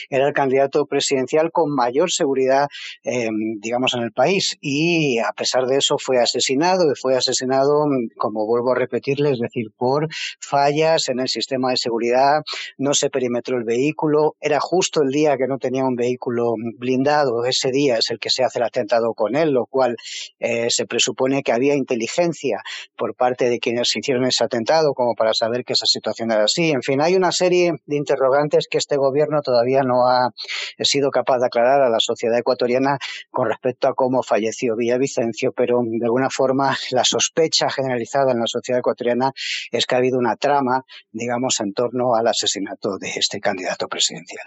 era 0.09 0.27
el 0.27 0.33
candidato 0.33 0.85
presidencial 0.85 1.51
con 1.51 1.73
mayor 1.73 2.11
seguridad, 2.11 2.67
em, 3.03 3.59
digamos, 3.59 3.93
en 3.93 4.03
el 4.03 4.11
país. 4.11 4.57
Y 4.61 5.19
a 5.19 5.31
pesar 5.31 5.65
de 5.65 5.77
eso 5.77 5.97
fue 5.97 6.19
asesinado 6.19 6.91
y 6.91 6.95
fue 6.95 7.15
asesinado, 7.15 7.85
como 8.17 8.45
vuelvo 8.45 8.71
a 8.71 8.75
repetirle, 8.75 9.31
es 9.31 9.39
decir, 9.39 9.67
por 9.77 10.07
fallas 10.39 11.09
en 11.09 11.19
el 11.19 11.27
sistema 11.27 11.71
de 11.71 11.77
seguridad, 11.77 12.41
no 12.77 12.93
se 12.93 13.09
perimetró 13.09 13.57
el 13.57 13.63
vehículo, 13.63 14.35
era 14.39 14.59
justo 14.59 15.01
el 15.01 15.09
día 15.09 15.37
que 15.37 15.47
no 15.47 15.57
tenía 15.57 15.83
un 15.83 15.95
vehículo 15.95 16.53
blindado, 16.77 17.45
ese 17.45 17.71
día 17.71 17.97
es 17.97 18.09
el 18.09 18.19
que 18.19 18.29
se 18.29 18.43
hace 18.43 18.59
el 18.59 18.65
atentado 18.65 19.13
con 19.13 19.35
él, 19.35 19.51
lo 19.51 19.65
cual 19.65 19.95
eh, 20.39 20.69
se 20.69 20.85
presupone 20.85 21.43
que 21.43 21.51
había 21.51 21.75
inteligencia 21.75 22.61
por 22.97 23.15
parte 23.15 23.49
de 23.49 23.59
quienes 23.59 23.95
hicieron 23.95 24.25
ese 24.25 24.43
atentado 24.43 24.93
como 24.93 25.15
para 25.15 25.33
saber 25.33 25.63
que 25.63 25.73
esa 25.73 25.85
situación 25.85 26.31
era 26.31 26.45
así. 26.45 26.71
En 26.71 26.81
fin, 26.81 27.01
hay 27.01 27.15
una 27.15 27.31
serie 27.31 27.73
de 27.85 27.95
interrogantes 27.95 28.67
que 28.69 28.77
este 28.77 28.97
gobierno 28.97 29.41
todavía 29.41 29.83
no 29.83 30.07
ha 30.07 30.31
sido 30.79 31.11
capaz 31.11 31.39
de 31.39 31.47
aclarar 31.47 31.81
a 31.81 31.89
la 31.89 31.99
sociedad 31.99 32.37
ecuatoriana 32.37 32.97
con 33.31 33.47
respecto 33.47 33.87
a 33.87 33.93
cómo 33.93 34.23
falleció 34.23 34.75
Villavicencio, 34.75 35.51
pero 35.51 35.81
de 35.83 36.05
alguna 36.05 36.29
forma 36.29 36.77
la 36.91 37.03
sospecha 37.03 37.69
generalizada 37.69 38.31
en 38.31 38.39
la 38.39 38.47
sociedad 38.47 38.79
ecuatoriana 38.79 39.31
es 39.71 39.85
que 39.85 39.95
ha 39.95 39.97
habido 39.99 40.17
una 40.19 40.35
trama, 40.35 40.85
digamos, 41.11 41.59
en 41.59 41.73
torno 41.73 42.15
al 42.15 42.27
asesinato 42.27 42.97
de 42.97 43.09
este 43.15 43.39
candidato 43.39 43.87
presidencial. 43.87 44.45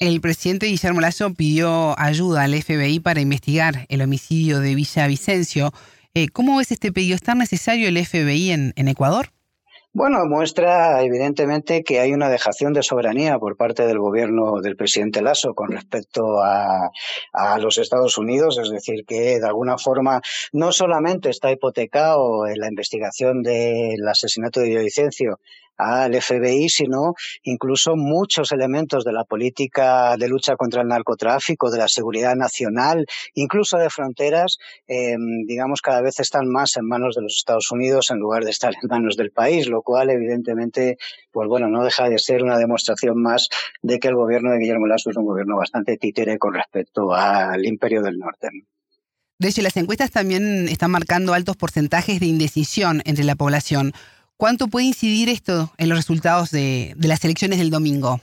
El 0.00 0.20
presidente 0.20 0.66
Guillermo 0.66 1.00
Lazo 1.00 1.32
pidió 1.34 1.98
ayuda 1.98 2.42
al 2.42 2.60
FBI 2.60 3.00
para 3.00 3.20
investigar 3.20 3.86
el 3.88 4.02
homicidio 4.02 4.60
de 4.60 4.74
Villavicencio. 4.74 5.72
Eh, 6.14 6.28
¿Cómo 6.28 6.56
ves 6.56 6.72
este 6.72 6.92
pedido? 6.92 7.14
¿Es 7.14 7.22
tan 7.22 7.38
necesario 7.38 7.88
el 7.88 8.04
FBI 8.04 8.50
en 8.50 8.88
Ecuador? 8.88 9.30
Bueno, 9.92 10.24
muestra 10.24 11.02
evidentemente 11.02 11.82
que 11.82 11.98
hay 11.98 12.12
una 12.12 12.28
dejación 12.28 12.72
de 12.72 12.84
soberanía 12.84 13.40
por 13.40 13.56
parte 13.56 13.88
del 13.88 13.98
gobierno 13.98 14.60
del 14.60 14.76
presidente 14.76 15.20
Lasso 15.20 15.52
con 15.52 15.72
respecto 15.72 16.40
a, 16.44 16.90
a, 17.32 17.58
los 17.58 17.76
Estados 17.76 18.16
Unidos, 18.16 18.56
es 18.58 18.70
decir, 18.70 19.04
que 19.04 19.40
de 19.40 19.46
alguna 19.46 19.78
forma 19.78 20.20
no 20.52 20.70
solamente 20.70 21.28
está 21.28 21.50
hipotecado 21.50 22.46
en 22.46 22.60
la 22.60 22.68
investigación 22.68 23.42
del 23.42 24.06
asesinato 24.06 24.60
de 24.60 24.78
Vicencio 24.78 25.40
al 25.80 26.14
FBI, 26.20 26.68
sino 26.68 27.14
incluso 27.42 27.96
muchos 27.96 28.52
elementos 28.52 29.04
de 29.04 29.12
la 29.12 29.24
política 29.24 30.16
de 30.16 30.28
lucha 30.28 30.56
contra 30.56 30.82
el 30.82 30.88
narcotráfico, 30.88 31.70
de 31.70 31.78
la 31.78 31.88
seguridad 31.88 32.34
nacional, 32.36 33.06
incluso 33.34 33.78
de 33.78 33.90
fronteras, 33.90 34.58
eh, 34.86 35.16
digamos, 35.46 35.80
cada 35.80 36.02
vez 36.02 36.20
están 36.20 36.48
más 36.48 36.76
en 36.76 36.86
manos 36.86 37.14
de 37.14 37.22
los 37.22 37.36
Estados 37.36 37.70
Unidos 37.70 38.10
en 38.10 38.18
lugar 38.18 38.44
de 38.44 38.50
estar 38.50 38.72
en 38.74 38.88
manos 38.88 39.16
del 39.16 39.30
país, 39.30 39.68
lo 39.68 39.82
cual 39.82 40.10
evidentemente, 40.10 40.96
pues 41.32 41.48
bueno, 41.48 41.68
no 41.68 41.84
deja 41.84 42.08
de 42.08 42.18
ser 42.18 42.42
una 42.42 42.58
demostración 42.58 43.20
más 43.20 43.48
de 43.82 43.98
que 43.98 44.08
el 44.08 44.14
gobierno 44.14 44.52
de 44.52 44.58
Guillermo 44.58 44.86
Lasso 44.86 45.10
es 45.10 45.16
un 45.16 45.24
gobierno 45.24 45.56
bastante 45.56 45.96
títere 45.96 46.38
con 46.38 46.54
respecto 46.54 47.12
al 47.14 47.64
imperio 47.64 48.02
del 48.02 48.18
norte. 48.18 48.48
De 49.40 49.48
hecho, 49.48 49.62
las 49.62 49.76
encuestas 49.78 50.10
también 50.10 50.68
están 50.68 50.90
marcando 50.90 51.32
altos 51.32 51.56
porcentajes 51.56 52.20
de 52.20 52.26
indecisión 52.26 53.00
entre 53.06 53.24
la 53.24 53.36
población. 53.36 53.92
¿Cuánto 54.40 54.68
puede 54.68 54.86
incidir 54.86 55.28
esto 55.28 55.70
en 55.76 55.90
los 55.90 55.98
resultados 55.98 56.50
de, 56.50 56.96
las 56.98 57.22
elecciones 57.26 57.58
del 57.58 57.68
domingo? 57.68 58.22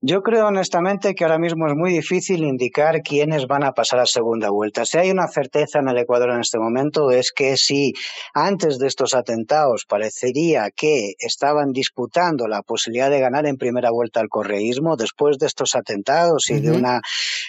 Yo 0.00 0.22
creo 0.22 0.46
honestamente 0.46 1.12
que 1.16 1.24
ahora 1.24 1.40
mismo 1.40 1.66
es 1.66 1.74
muy 1.74 1.92
difícil 1.92 2.44
indicar 2.44 3.02
quiénes 3.02 3.48
van 3.48 3.64
a 3.64 3.72
pasar 3.72 3.98
a 3.98 4.06
segunda 4.06 4.48
vuelta. 4.48 4.84
Si 4.84 4.96
hay 4.96 5.10
una 5.10 5.26
certeza 5.26 5.80
en 5.80 5.88
el 5.88 5.98
Ecuador 5.98 6.30
en 6.30 6.38
este 6.38 6.60
momento 6.60 7.10
es 7.10 7.32
que 7.32 7.56
si 7.56 7.94
antes 8.32 8.78
de 8.78 8.86
estos 8.86 9.12
atentados 9.12 9.86
parecería 9.88 10.70
que 10.70 11.14
estaban 11.18 11.72
disputando 11.72 12.46
la 12.46 12.62
posibilidad 12.62 13.10
de 13.10 13.18
ganar 13.18 13.44
en 13.46 13.56
primera 13.56 13.90
vuelta 13.90 14.20
al 14.20 14.28
correísmo, 14.28 14.94
después 14.94 15.36
de 15.38 15.46
estos 15.46 15.74
atentados 15.74 16.48
y 16.50 16.60
de 16.60 16.70
una 16.70 17.00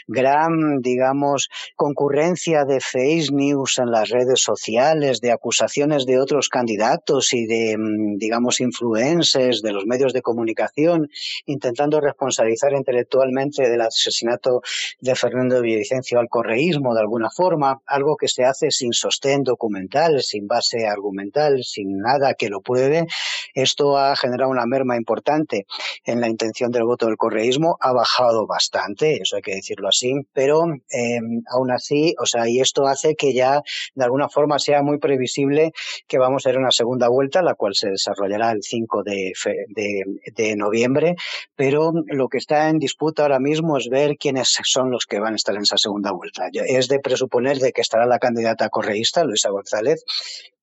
gran, 0.08 0.79
digamos, 0.82 1.50
concurrencia 1.75 2.65
de 2.65 2.79
fake 2.79 3.32
news 3.32 3.77
en 3.77 3.91
las 3.91 4.10
redes 4.10 4.41
sociales, 4.41 5.22
de 5.22 5.32
acusaciones 5.32 6.08
de 6.08 6.20
otros 6.20 6.50
candidatos 6.50 7.32
y 7.32 7.46
de, 7.46 7.77
mm, 7.77 8.18
digamos, 8.18 8.60
influencers 8.60 9.62
de 9.62 9.72
los 9.72 9.86
medios 9.86 10.13
de 10.13 10.24
comunicación 10.24 11.10
intentando 11.46 12.01
responsabilizar 12.01 12.38
responsabilizar 12.39 12.74
intelectualmente 12.74 13.69
del 13.69 13.81
asesinato 13.81 14.62
de 15.00 15.15
Fernando 15.15 15.62
Villavicencio 15.62 16.19
al 16.19 16.29
correísmo 16.29 16.93
de 16.93 17.01
alguna 17.01 17.29
forma, 17.29 17.81
algo 17.86 18.15
que 18.15 18.27
se 18.27 18.46
hace 18.46 18.72
sin 18.72 18.93
sostén 18.93 19.43
documental, 19.43 20.22
sin 20.22 20.48
base 20.48 20.88
argumental, 20.88 21.63
sin 21.63 21.98
nada 21.98 22.34
que 22.34 22.50
lo 22.50 22.62
pruebe. 22.62 23.08
Esto 23.53 23.98
ha 23.98 24.15
generado 24.15 24.50
una 24.50 24.65
merma 24.65 24.96
importante 24.96 25.65
en 26.05 26.22
la 26.22 26.29
intención 26.29 26.72
del 26.72 26.84
voto 26.84 27.08
del 27.08 27.17
correísmo, 27.17 27.77
ha 27.79 27.93
bajado 27.93 28.48
bastante, 28.48 29.22
eso 29.22 29.36
hay 29.36 29.41
que 29.41 29.55
decirlo 29.55 29.89
así, 29.89 30.13
pero 30.34 30.65
eh, 30.91 31.19
aún 31.51 31.72
así, 31.72 32.15
o 32.22 32.25
sea, 32.25 32.48
y 32.48 32.60
esto 32.60 32.88
hace 32.88 33.15
que 33.15 33.34
ya 33.34 33.62
de 33.96 34.03
alguna 34.03 34.29
forma 34.29 34.60
sea 34.60 34.81
muy 34.81 35.00
previsible 35.00 35.72
que 36.08 36.17
vamos 36.17 36.46
a 36.46 36.50
ir 36.50 36.55
a 36.55 36.60
una 36.60 36.72
segunda 36.72 37.10
vuelta, 37.10 37.41
la 37.41 37.55
cual 37.55 37.74
se 37.75 37.89
desarrollará 37.89 38.51
el 38.51 38.62
5 38.62 39.03
de, 39.03 39.34
de, 39.69 40.03
de 40.36 40.55
noviembre, 40.55 41.15
pero 41.55 41.91
lo 42.08 42.28
que 42.29 42.38
está 42.38 42.69
en 42.69 42.79
disputa 42.79 43.24
ahora 43.24 43.39
mismo 43.39 43.77
es 43.77 43.89
ver 43.89 44.17
quiénes 44.17 44.57
son 44.63 44.91
los 44.91 45.05
que 45.05 45.19
van 45.19 45.33
a 45.33 45.36
estar 45.36 45.55
en 45.55 45.63
esa 45.63 45.77
segunda 45.77 46.12
vuelta. 46.12 46.50
Es 46.53 46.88
de 46.88 47.00
presuponer 47.00 47.57
de 47.57 47.71
que 47.71 47.81
estará 47.81 48.05
la 48.05 48.19
candidata 48.19 48.69
correísta, 48.69 49.24
Luisa 49.24 49.50
González, 49.50 50.03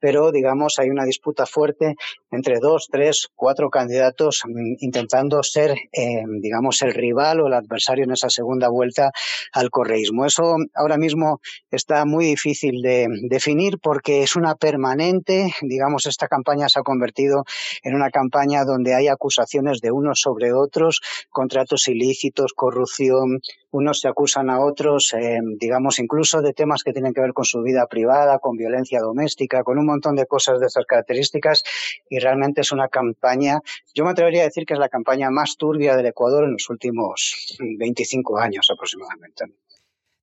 pero 0.06 0.30
digamos 0.30 0.78
hay 0.78 0.88
una 0.88 1.04
disputa 1.04 1.46
fuerte 1.46 1.96
entre 2.30 2.60
dos, 2.60 2.86
tres, 2.88 3.26
cuatro 3.34 3.70
candidatos 3.70 4.42
mm, 4.46 4.74
intentando 4.78 5.42
ser, 5.42 5.72
eh, 5.92 6.22
digamos, 6.40 6.80
el 6.82 6.94
rival 6.94 7.40
o 7.40 7.48
el 7.48 7.54
adversario 7.54 8.04
en 8.04 8.12
esa 8.12 8.30
segunda 8.30 8.68
vuelta 8.68 9.10
al 9.52 9.68
correísmo. 9.68 10.24
Eso 10.24 10.54
ahora 10.76 10.96
mismo 10.96 11.40
está 11.72 12.04
muy 12.04 12.26
difícil 12.26 12.82
de 12.82 13.08
definir 13.28 13.80
porque 13.82 14.22
es 14.22 14.36
una 14.36 14.54
permanente, 14.54 15.52
digamos, 15.62 16.06
esta 16.06 16.28
campaña 16.28 16.68
se 16.68 16.78
ha 16.78 16.82
convertido 16.84 17.42
en 17.82 17.96
una 17.96 18.10
campaña 18.10 18.64
donde 18.64 18.94
hay 18.94 19.08
acusaciones 19.08 19.80
de 19.80 19.90
unos 19.90 20.20
sobre 20.20 20.52
otros, 20.52 21.00
contratos 21.30 21.88
ilícitos, 21.88 22.52
corrupción, 22.54 23.40
unos 23.72 24.00
se 24.00 24.08
acusan 24.08 24.48
a 24.48 24.64
otros, 24.64 25.12
eh, 25.14 25.38
digamos, 25.58 25.98
incluso 25.98 26.40
de 26.40 26.52
temas 26.52 26.82
que 26.82 26.92
tienen 26.92 27.12
que 27.12 27.20
ver 27.20 27.32
con 27.32 27.44
su 27.44 27.60
vida 27.62 27.86
privada, 27.88 28.38
con 28.38 28.56
violencia 28.56 29.00
doméstica, 29.00 29.64
con 29.64 29.78
un 29.78 29.86
montón 29.96 30.16
de 30.16 30.26
cosas 30.26 30.60
de 30.60 30.66
esas 30.66 30.84
características 30.86 31.62
y 32.08 32.18
realmente 32.18 32.60
es 32.60 32.72
una 32.72 32.88
campaña, 32.88 33.60
yo 33.94 34.04
me 34.04 34.10
atrevería 34.10 34.42
a 34.42 34.46
decir 34.46 34.64
que 34.64 34.74
es 34.74 34.80
la 34.80 34.88
campaña 34.88 35.30
más 35.30 35.56
turbia 35.56 35.96
del 35.96 36.06
Ecuador 36.06 36.44
en 36.44 36.52
los 36.52 36.68
últimos 36.70 37.56
25 37.58 38.38
años 38.38 38.68
aproximadamente. 38.72 39.44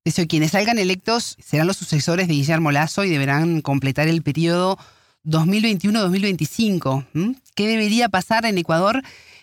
Eso, 0.04 0.22
quienes 0.28 0.50
salgan 0.50 0.78
electos 0.78 1.36
serán 1.42 1.66
los 1.66 1.78
sucesores 1.78 2.28
de 2.28 2.34
Guillermo 2.34 2.70
Lazo 2.72 3.04
y 3.04 3.10
deberán 3.10 3.62
completar 3.62 4.06
el 4.06 4.22
periodo 4.22 4.78
2021-2025. 5.24 7.06
¿Qué 7.54 7.66
debería 7.66 8.10
pasar 8.10 8.44
en 8.44 8.58
Ecuador 8.58 9.02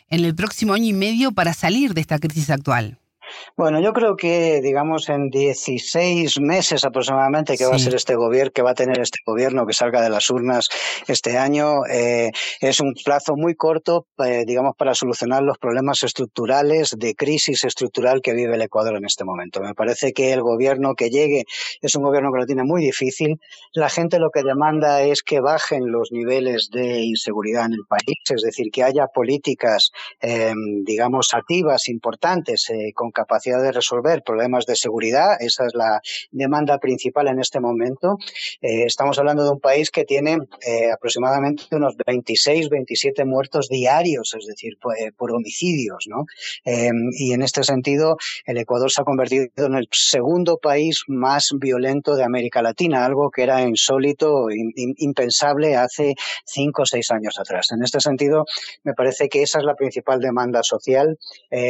en 0.09 0.23
el 0.23 0.35
próximo 0.35 0.73
año 0.73 0.85
y 0.85 0.93
medio 0.93 1.31
para 1.31 1.53
salir 1.53 1.95
de 1.95 2.01
esta 2.01 2.19
crisis 2.19 2.51
actual? 2.51 3.00
Bueno, 3.57 3.79
yo 3.79 3.93
creo 3.93 4.15
que, 4.15 4.61
digamos, 4.61 5.09
en 5.09 5.29
16 5.29 6.39
meses 6.41 6.85
aproximadamente 6.85 7.57
que 7.57 7.65
va 7.65 7.75
a 7.75 7.79
ser 7.79 7.95
este 7.95 8.15
gobierno, 8.15 8.51
que 8.53 8.61
va 8.61 8.71
a 8.71 8.75
tener 8.75 8.99
este 8.99 9.19
gobierno 9.25 9.65
que 9.65 9.73
salga 9.73 10.01
de 10.01 10.09
las 10.09 10.29
urnas 10.29 10.69
este 11.07 11.37
año, 11.37 11.85
eh, 11.85 12.31
es 12.59 12.79
un 12.79 12.93
plazo 13.03 13.35
muy 13.35 13.55
corto, 13.55 14.07
eh, 14.25 14.43
digamos, 14.45 14.75
para 14.77 14.93
solucionar 14.93 15.43
los 15.43 15.57
problemas 15.57 16.03
estructurales 16.03 16.95
de 16.97 17.15
crisis 17.15 17.63
estructural 17.63 18.21
que 18.21 18.33
vive 18.33 18.55
el 18.55 18.61
Ecuador 18.61 18.95
en 18.95 19.05
este 19.05 19.23
momento. 19.23 19.61
Me 19.61 19.73
parece 19.73 20.13
que 20.13 20.33
el 20.33 20.41
gobierno 20.41 20.95
que 20.95 21.09
llegue 21.09 21.45
es 21.81 21.95
un 21.95 22.03
gobierno 22.03 22.31
que 22.31 22.39
lo 22.39 22.45
tiene 22.45 22.63
muy 22.63 22.81
difícil. 22.81 23.39
La 23.73 23.89
gente 23.89 24.19
lo 24.19 24.29
que 24.29 24.43
demanda 24.43 25.03
es 25.03 25.23
que 25.23 25.39
bajen 25.39 25.91
los 25.91 26.11
niveles 26.11 26.69
de 26.71 27.01
inseguridad 27.01 27.65
en 27.65 27.73
el 27.73 27.85
país, 27.87 28.17
es 28.29 28.41
decir, 28.41 28.67
que 28.71 28.83
haya 28.83 29.07
políticas, 29.07 29.91
eh, 30.21 30.53
digamos, 30.83 31.33
activas, 31.33 31.89
importantes, 31.89 32.67
con 32.95 33.11
capacidad 33.11 33.20
de 33.59 33.71
resolver 33.71 34.23
problemas 34.23 34.65
de 34.65 34.75
seguridad. 34.75 35.37
Esa 35.39 35.65
es 35.65 35.73
la 35.73 36.01
demanda 36.31 36.77
principal 36.77 37.27
en 37.27 37.39
este 37.39 37.59
momento. 37.59 38.17
Eh, 38.61 38.85
estamos 38.85 39.17
hablando 39.19 39.43
de 39.43 39.51
un 39.51 39.59
país 39.59 39.89
que 39.89 40.03
tiene 40.05 40.37
eh, 40.65 40.91
aproximadamente 40.91 41.63
unos 41.71 41.95
26, 42.05 42.69
27 42.69 43.25
muertos 43.25 43.67
diarios, 43.69 44.35
es 44.37 44.45
decir, 44.45 44.73
eh, 44.99 45.11
por, 45.15 45.31
homicidios. 45.31 46.05
¿no? 46.07 46.25
y 46.65 47.33
en 47.33 47.41
este 47.41 47.63
sentido, 47.63 48.17
el 48.45 48.57
Ecuador 48.57 48.91
se 48.91 49.01
ha 49.01 49.05
convertido 49.05 49.47
en 49.57 49.75
el 49.75 49.87
segundo 49.91 50.57
país 50.57 51.03
más 51.07 51.49
violento 51.57 52.15
de 52.15 52.23
América 52.23 52.61
Latina, 52.61 53.05
algo 53.05 53.31
que 53.31 53.43
era 53.43 53.61
insólito, 53.61 54.47
impensable 54.97 55.75
hace 55.75 56.15
cinco 56.45 56.81
o 56.81 56.85
seis 56.85 57.09
años 57.11 57.39
atrás. 57.39 57.67
En 57.71 57.83
este 57.83 57.99
sentido, 58.01 58.45
me 58.83 58.93
parece 58.93 59.29
que 59.29 59.41
esa 59.41 59.59
es 59.59 59.63
la 59.63 59.75
principal 59.75 60.19
demanda 60.19 60.63
social, 60.63 61.17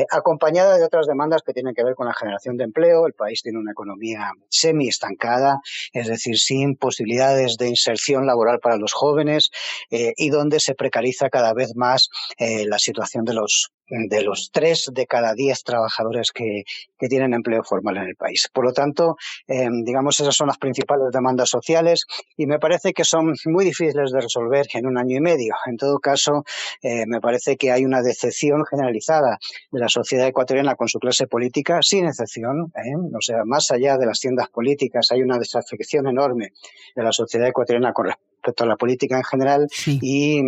acompañada 0.09 0.77
de 0.77 0.85
otras 0.85 1.05
demandas 1.05 1.40
que 1.43 1.53
tienen 1.53 1.73
que 1.73 1.83
ver 1.83 1.95
con 1.95 2.07
la 2.07 2.13
generación 2.13 2.57
de 2.57 2.63
empleo. 2.65 3.07
El 3.07 3.13
país 3.13 3.41
tiene 3.41 3.59
una 3.59 3.71
economía 3.71 4.31
semi 4.49 4.87
estancada, 4.87 5.59
es 5.93 6.07
decir, 6.07 6.37
sin 6.37 6.75
posibilidades 6.75 7.57
de 7.57 7.69
inserción 7.69 8.25
laboral 8.25 8.59
para 8.59 8.77
los 8.77 8.93
jóvenes 8.93 9.49
eh, 9.89 10.13
y 10.15 10.29
donde 10.29 10.59
se 10.59 10.75
precariza 10.75 11.29
cada 11.29 11.53
vez 11.53 11.75
más 11.75 12.09
eh, 12.37 12.65
la 12.67 12.79
situación 12.79 13.25
de 13.25 13.33
los 13.33 13.71
de 13.91 14.21
los 14.23 14.51
tres 14.51 14.89
de 14.93 15.05
cada 15.05 15.33
diez 15.33 15.63
trabajadores 15.63 16.31
que, 16.31 16.63
que, 16.97 17.07
tienen 17.07 17.33
empleo 17.33 17.61
formal 17.63 17.97
en 17.97 18.03
el 18.03 18.15
país. 18.15 18.49
Por 18.53 18.63
lo 18.63 18.71
tanto, 18.71 19.17
eh, 19.47 19.67
digamos, 19.83 20.19
esas 20.19 20.35
son 20.35 20.47
las 20.47 20.57
principales 20.57 21.07
demandas 21.11 21.49
sociales 21.49 22.05
y 22.37 22.45
me 22.45 22.57
parece 22.57 22.93
que 22.93 23.03
son 23.03 23.35
muy 23.45 23.65
difíciles 23.65 24.11
de 24.11 24.21
resolver 24.21 24.67
en 24.73 24.85
un 24.87 24.97
año 24.97 25.17
y 25.17 25.19
medio. 25.19 25.55
En 25.65 25.75
todo 25.75 25.99
caso, 25.99 26.45
eh, 26.81 27.05
me 27.05 27.19
parece 27.19 27.57
que 27.57 27.71
hay 27.71 27.83
una 27.83 28.01
decepción 28.01 28.63
generalizada 28.65 29.39
de 29.71 29.79
la 29.79 29.89
sociedad 29.89 30.27
ecuatoriana 30.27 30.75
con 30.75 30.87
su 30.87 30.99
clase 30.99 31.27
política, 31.27 31.79
sin 31.81 32.05
excepción. 32.05 32.71
¿eh? 32.75 32.95
O 33.13 33.21
sea, 33.21 33.43
más 33.45 33.71
allá 33.71 33.97
de 33.97 34.05
las 34.05 34.19
tiendas 34.19 34.49
políticas, 34.49 35.11
hay 35.11 35.21
una 35.21 35.37
desafección 35.37 36.07
enorme 36.07 36.53
de 36.95 37.03
la 37.03 37.11
sociedad 37.11 37.47
ecuatoriana 37.47 37.91
con 37.91 38.05
respecto 38.05 38.30
respecto 38.41 38.63
a 38.63 38.67
la 38.67 38.75
política 38.75 39.17
en 39.17 39.23
general 39.23 39.67
y 39.85 40.41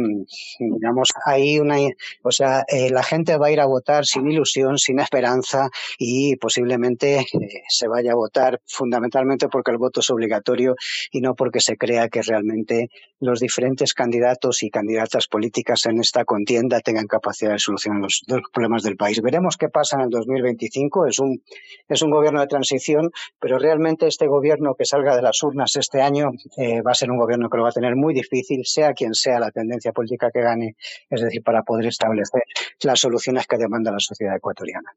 digamos 0.60 1.10
hay 1.26 1.60
una 1.60 1.78
o 2.24 2.32
sea 2.32 2.64
eh, 2.68 2.90
la 2.90 3.04
gente 3.04 3.38
va 3.38 3.48
a 3.48 3.52
ir 3.52 3.60
a 3.60 3.66
votar 3.66 4.06
sin 4.06 4.30
ilusión 4.30 4.78
sin 4.78 5.00
esperanza 5.00 5.70
y 6.00 6.36
posiblemente 6.38 7.20
eh, 7.20 7.26
se 7.70 7.88
vaya 7.88 8.14
a 8.14 8.16
votar 8.16 8.60
fundamentalmente 8.66 9.48
porque 9.48 9.72
el 9.72 9.78
voto 9.78 10.00
es 10.00 10.10
obligatorio 10.10 10.76
y 11.12 11.22
no 11.22 11.36
porque 11.36 11.60
se 11.60 11.78
crea 11.78 12.10
que 12.10 12.22
realmente 12.24 12.90
los 13.20 13.40
diferentes 13.40 13.94
candidatos 13.94 14.64
y 14.64 14.70
candidatas 14.70 15.28
políticas 15.28 15.86
en 15.86 16.00
esta 16.00 16.26
contienda 16.26 16.80
tengan 16.80 17.08
capacidad 17.08 17.52
de 17.52 17.60
solucionar 17.60 18.02
los, 18.02 18.24
problemas 18.52 18.84
del 18.84 18.98
país. 18.98 19.22
Veremos 19.22 19.56
qué 19.56 19.70
pasa 19.70 19.98
en 19.98 20.04
el 20.04 20.10
2025 20.10 21.08
es 21.08 21.20
un 21.20 21.42
es 21.88 22.02
un 22.02 22.10
gobierno 22.10 22.42
de 22.42 22.48
transición 22.48 23.12
pero 23.40 23.60
realmente 23.60 24.08
este 24.08 24.28
gobierno 24.28 24.74
que 24.76 24.86
salga 24.86 25.16
de 25.16 25.22
las 25.22 25.44
urnas 25.44 25.76
este 25.76 26.02
año 26.02 26.32
eh, 26.58 26.82
va 26.82 26.92
a 26.92 26.96
ser 26.96 27.12
un 27.12 27.18
gobierno 27.18 27.50
que 27.50 27.58
lo 27.58 27.64
va 27.64 27.70
a 27.70 27.74
tener 27.74 27.83
muy 27.96 28.14
difícil, 28.14 28.62
sea 28.66 28.94
quien 28.94 29.14
sea 29.14 29.40
la 29.40 29.52
tendencia 29.52 29.92
política 29.92 30.30
que 30.34 30.42
gane, 30.42 30.76
es 31.10 31.22
decir, 31.22 31.44
para 31.44 31.64
poder 31.64 31.88
establecer 31.88 32.44
las 32.82 33.00
soluciones 33.00 33.46
que 33.48 33.58
demanda 33.58 33.92
la 33.92 34.00
sociedad 34.00 34.36
ecuatoriana. 34.36 34.90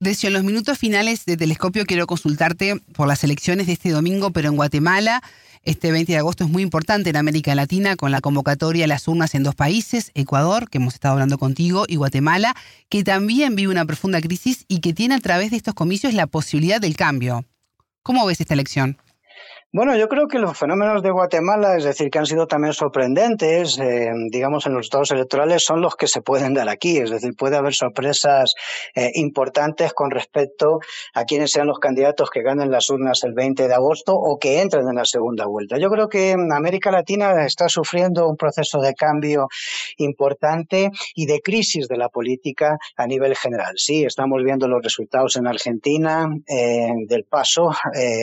Decio, 0.00 0.28
en 0.28 0.34
los 0.34 0.44
minutos 0.44 0.78
finales 0.78 1.24
de 1.24 1.36
Telescopio 1.36 1.84
quiero 1.84 2.06
consultarte 2.06 2.76
por 2.94 3.08
las 3.08 3.24
elecciones 3.24 3.66
de 3.66 3.72
este 3.72 3.90
domingo, 3.90 4.30
pero 4.30 4.48
en 4.48 4.56
Guatemala. 4.56 5.22
Este 5.64 5.90
20 5.90 6.12
de 6.12 6.18
agosto 6.18 6.44
es 6.44 6.50
muy 6.50 6.62
importante 6.62 7.10
en 7.10 7.16
América 7.16 7.52
Latina 7.56 7.96
con 7.96 8.12
la 8.12 8.20
convocatoria 8.20 8.84
a 8.84 8.88
las 8.88 9.08
urnas 9.08 9.34
en 9.34 9.42
dos 9.42 9.56
países, 9.56 10.12
Ecuador, 10.14 10.70
que 10.70 10.78
hemos 10.78 10.94
estado 10.94 11.14
hablando 11.14 11.36
contigo, 11.36 11.84
y 11.88 11.96
Guatemala, 11.96 12.54
que 12.88 13.02
también 13.02 13.56
vive 13.56 13.72
una 13.72 13.84
profunda 13.84 14.20
crisis 14.20 14.64
y 14.68 14.78
que 14.80 14.94
tiene 14.94 15.16
a 15.16 15.18
través 15.18 15.50
de 15.50 15.56
estos 15.56 15.74
comicios 15.74 16.14
la 16.14 16.28
posibilidad 16.28 16.80
del 16.80 16.96
cambio. 16.96 17.44
¿Cómo 18.04 18.24
ves 18.24 18.40
esta 18.40 18.54
elección? 18.54 18.98
Bueno, 19.70 19.94
yo 19.98 20.08
creo 20.08 20.28
que 20.28 20.38
los 20.38 20.56
fenómenos 20.56 21.02
de 21.02 21.10
Guatemala, 21.10 21.76
es 21.76 21.84
decir, 21.84 22.08
que 22.08 22.18
han 22.18 22.24
sido 22.24 22.46
también 22.46 22.72
sorprendentes, 22.72 23.78
eh, 23.78 24.10
digamos, 24.30 24.64
en 24.64 24.72
los 24.72 24.86
estados 24.86 25.10
electorales, 25.10 25.62
son 25.62 25.82
los 25.82 25.94
que 25.94 26.06
se 26.06 26.22
pueden 26.22 26.54
dar 26.54 26.70
aquí. 26.70 26.96
Es 26.96 27.10
decir, 27.10 27.34
puede 27.36 27.58
haber 27.58 27.74
sorpresas 27.74 28.54
eh, 28.94 29.10
importantes 29.16 29.92
con 29.92 30.10
respecto 30.10 30.78
a 31.12 31.24
quiénes 31.24 31.50
sean 31.50 31.66
los 31.66 31.80
candidatos 31.80 32.30
que 32.30 32.40
ganen 32.40 32.70
las 32.70 32.88
urnas 32.88 33.22
el 33.24 33.34
20 33.34 33.68
de 33.68 33.74
agosto 33.74 34.14
o 34.14 34.38
que 34.38 34.62
entren 34.62 34.88
en 34.88 34.94
la 34.94 35.04
segunda 35.04 35.44
vuelta. 35.44 35.76
Yo 35.76 35.90
creo 35.90 36.08
que 36.08 36.34
América 36.50 36.90
Latina 36.90 37.44
está 37.44 37.68
sufriendo 37.68 38.26
un 38.26 38.38
proceso 38.38 38.80
de 38.80 38.94
cambio 38.94 39.48
importante 39.98 40.88
y 41.14 41.26
de 41.26 41.40
crisis 41.40 41.88
de 41.88 41.98
la 41.98 42.08
política 42.08 42.78
a 42.96 43.06
nivel 43.06 43.36
general. 43.36 43.74
Sí, 43.76 44.02
estamos 44.02 44.42
viendo 44.42 44.66
los 44.66 44.82
resultados 44.82 45.36
en 45.36 45.46
Argentina 45.46 46.26
eh, 46.48 46.88
del 47.06 47.24
paso 47.24 47.68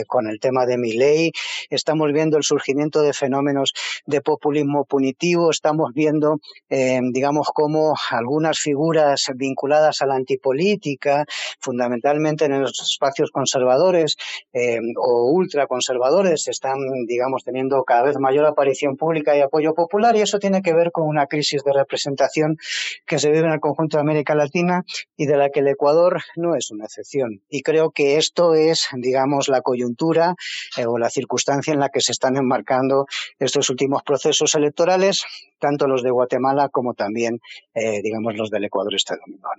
con 0.08 0.28
el 0.28 0.40
tema 0.40 0.66
de 0.66 0.80
mi 0.80 0.94
ley 0.94 1.32
estamos 1.70 2.12
viendo 2.12 2.38
el 2.38 2.44
surgimiento 2.44 3.02
de 3.02 3.14
fenómenos 3.14 3.74
de 4.06 4.22
populismo 4.22 4.86
punitivo, 4.86 5.52
estamos 5.52 5.92
viendo, 5.94 6.40
eh, 6.70 7.00
digamos, 7.12 7.50
cómo 7.54 7.96
algunas 8.12 8.60
figuras 8.60 9.26
vinculadas 9.36 10.02
a 10.02 10.06
la 10.06 10.16
antipolítica, 10.16 11.26
fundamentalmente 11.60 12.46
en 12.46 12.62
los 12.62 12.80
espacios 12.82 13.32
conservadores 13.32 14.16
eh, 14.54 14.80
o 14.98 15.32
ultraconservadores, 15.32 16.48
están, 16.48 16.78
digamos, 17.08 17.44
teniendo 17.44 17.84
cada 17.84 18.04
vez 18.04 18.18
mayor 18.20 18.46
aparición 18.46 18.96
pública 18.98 19.36
y 19.36 19.42
apoyo 19.42 19.74
popular, 19.74 20.16
y 20.16 20.22
eso 20.22 20.40
tiene 20.40 20.62
que 20.62 20.74
ver 20.74 20.92
con 20.92 21.08
una 21.08 21.28
crisis 21.28 21.64
de 21.64 21.74
representación 21.74 22.58
que 23.06 23.20
se 23.20 23.30
vive 23.30 23.46
en 23.48 23.54
el 23.54 23.60
conjunto 23.60 23.98
de 23.98 24.02
América 24.02 24.36
Latina 24.36 24.84
y 25.16 25.26
de 25.26 25.38
la 25.38 25.50
que 25.50 25.60
el 25.60 25.68
Ecuador 25.68 26.22
no 26.36 26.56
es 26.56 26.72
una 26.72 26.86
excepción. 26.86 27.42
Y 27.50 27.62
creo 27.62 27.92
que 27.92 28.18
esto 28.18 28.54
es, 28.54 28.88
digamos, 28.94 29.48
la 29.48 29.62
coyuntura 29.62 30.36
eh, 30.78 30.86
o 30.86 30.98
la 30.98 31.10
circunstancia 31.10 31.25
circunstancia 31.26 31.74
en 31.74 31.80
la 31.80 31.90
que 31.90 32.02
se 32.02 32.12
están 32.12 32.38
enmarcando 32.38 33.08
estos 33.40 33.70
últimos 33.70 34.04
procesos 34.04 34.54
electorales, 34.56 35.24
tanto 35.60 35.88
los 35.88 36.04
de 36.04 36.12
Guatemala 36.12 36.70
como 36.70 36.94
también, 36.94 37.40
eh, 37.74 38.02
digamos, 38.04 38.36
los 38.36 38.50
del 38.50 38.66
Ecuador 38.66 38.94
este 38.94 39.16
domingo. 39.18 39.50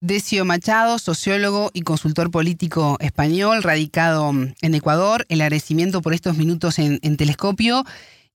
Decio 0.00 0.44
Machado, 0.44 0.98
sociólogo 0.98 1.70
y 1.72 1.82
consultor 1.82 2.30
político 2.30 2.96
español, 3.00 3.62
radicado 3.62 4.30
en 4.30 4.74
Ecuador, 4.74 5.26
el 5.28 5.40
agradecimiento 5.40 6.02
por 6.02 6.14
estos 6.14 6.36
minutos 6.36 6.78
en, 6.78 7.16
Telescopio 7.16 7.84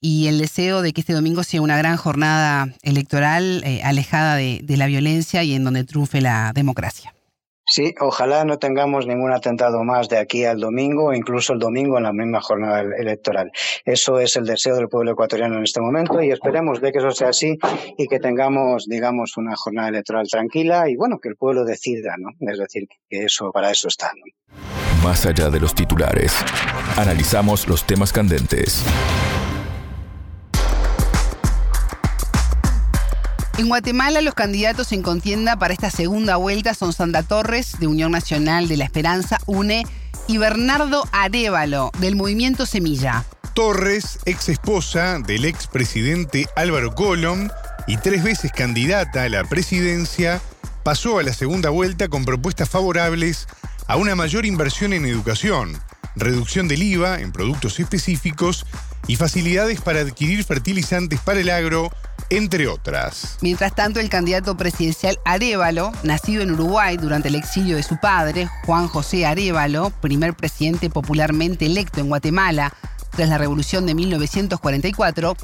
y 0.02 0.28
el 0.28 0.39
deseo 0.39 0.82
de 0.82 0.91
que 0.91 1.02
este 1.02 1.13
domingo 1.13 1.43
sea 1.43 1.62
una 1.62 1.78
gran 1.78 1.95
jornada 1.95 2.67
electoral 2.82 3.63
eh, 3.63 3.82
alejada 3.84 4.36
de, 4.36 4.60
de 4.62 4.76
la 4.78 4.88
violencia 4.88 5.43
y 5.43 5.54
en 5.54 5.63
donde 5.63 5.86
triunfe 5.86 6.19
la 6.19 6.52
democracia. 6.54 7.13
Sí, 7.74 7.96
ojalá 8.00 8.46
no 8.46 8.60
tengamos 8.60 9.08
ningún 9.08 9.32
atentado 9.32 9.84
más 9.84 10.08
de 10.08 10.20
aquí 10.20 10.46
al 10.46 10.60
domingo, 10.60 11.12
incluso 11.12 11.54
el 11.54 11.60
domingo 11.60 11.98
en 11.98 12.04
la 12.04 12.14
misma 12.14 12.40
jornada 12.40 12.82
electoral. 12.82 13.52
Eso 13.84 14.20
es 14.20 14.36
el 14.36 14.46
deseo 14.46 14.76
del 14.76 14.90
pueblo 14.90 15.14
ecuatoriano 15.14 15.58
en 15.58 15.64
este 15.64 15.82
momento 15.82 16.22
y 16.22 16.30
esperemos 16.30 16.82
de 16.82 16.92
que 16.92 17.00
eso 17.00 17.10
sea 17.10 17.30
así 17.30 17.58
y 17.98 18.08
que 18.08 18.20
tengamos, 18.20 18.86
digamos, 18.88 19.38
una 19.38 19.56
jornada 19.56 19.90
electoral 19.90 20.28
tranquila 20.30 20.88
y 20.88 20.96
bueno, 20.96 21.18
que 21.20 21.30
el 21.30 21.36
pueblo 21.36 21.66
decida, 21.66 22.14
¿no? 22.20 22.30
Es 22.48 22.60
decir, 22.60 22.88
que 23.10 23.24
eso 23.24 23.52
para 23.52 23.72
eso 23.72 23.88
está. 23.88 24.12
Más 25.04 25.26
allá 25.26 25.50
de 25.50 25.60
los 25.60 25.74
titulares, 25.74 26.32
analizamos 26.96 27.68
los 27.68 27.88
temas 27.88 28.14
candentes 28.14 28.86
En 33.60 33.68
Guatemala 33.68 34.22
los 34.22 34.34
candidatos 34.34 34.92
en 34.94 35.04
contienda 35.04 35.58
para 35.58 35.76
esta 35.76 35.92
segunda 35.92 36.38
vuelta 36.38 36.74
son 36.74 36.92
Sandra 36.92 37.22
Torres, 37.22 37.80
de 37.80 37.86
Unión 37.86 38.12
Nacional 38.12 38.68
de 38.68 38.78
la 38.78 38.84
Esperanza, 38.84 39.38
UNE, 39.46 39.86
y 40.28 40.39
Bernardo 40.39 41.08
Arevalo, 41.12 41.92
del 42.00 42.16
Movimiento 42.16 42.66
Semilla. 42.66 43.26
Torres, 43.54 44.18
ex 44.26 44.50
esposa 44.50 45.20
del 45.20 45.46
expresidente 45.46 46.48
Álvaro 46.56 46.96
Colom 46.96 47.50
y 47.86 47.98
tres 47.98 48.24
veces 48.24 48.52
candidata 48.52 49.24
a 49.24 49.30
la 49.30 49.44
presidencia, 49.44 50.42
pasó 50.84 51.20
a 51.20 51.24
la 51.24 51.34
segunda 51.34 51.70
vuelta 51.70 52.08
con 52.08 52.26
propuestas 52.26 52.70
favorables 52.70 53.48
a 53.88 53.98
una 53.98 54.16
mayor 54.16 54.48
inversión 54.48 54.94
en 54.94 55.06
educación, 55.06 55.78
reducción 56.16 56.68
del 56.68 56.82
IVA 56.82 57.20
en 57.20 57.32
productos 57.32 57.80
específicos 57.80 58.66
y 59.06 59.18
facilidades 59.18 59.80
para 59.82 60.00
adquirir 60.00 60.44
fertilizantes 60.44 61.20
para 61.20 61.42
el 61.42 61.52
agro, 61.52 61.92
entre 62.30 62.68
otras. 62.68 63.38
Mientras 63.42 63.76
tanto, 63.76 64.00
el 64.00 64.10
candidato 64.10 64.58
presidencial 64.58 65.20
Arevalo, 65.26 65.92
nacido 66.04 66.44
en 66.44 66.52
Uruguay 66.52 66.98
durante 66.98 67.30
el 67.30 67.36
exilio 67.36 67.76
de 67.76 67.84
su 67.84 68.00
padre, 68.00 68.50
Juan 68.66 68.88
José 68.88 69.26
Arevalo, 69.26 69.92
primer 70.02 70.34
presidente 70.34 70.90
popularmente 70.90 71.66
electo 71.66 72.00
en 72.00 72.10
Guatemala 72.10 72.74
tras 73.12 73.30
la 73.30 73.38
revolución 73.38 73.86
de 73.86 73.94
1944, 73.94 75.36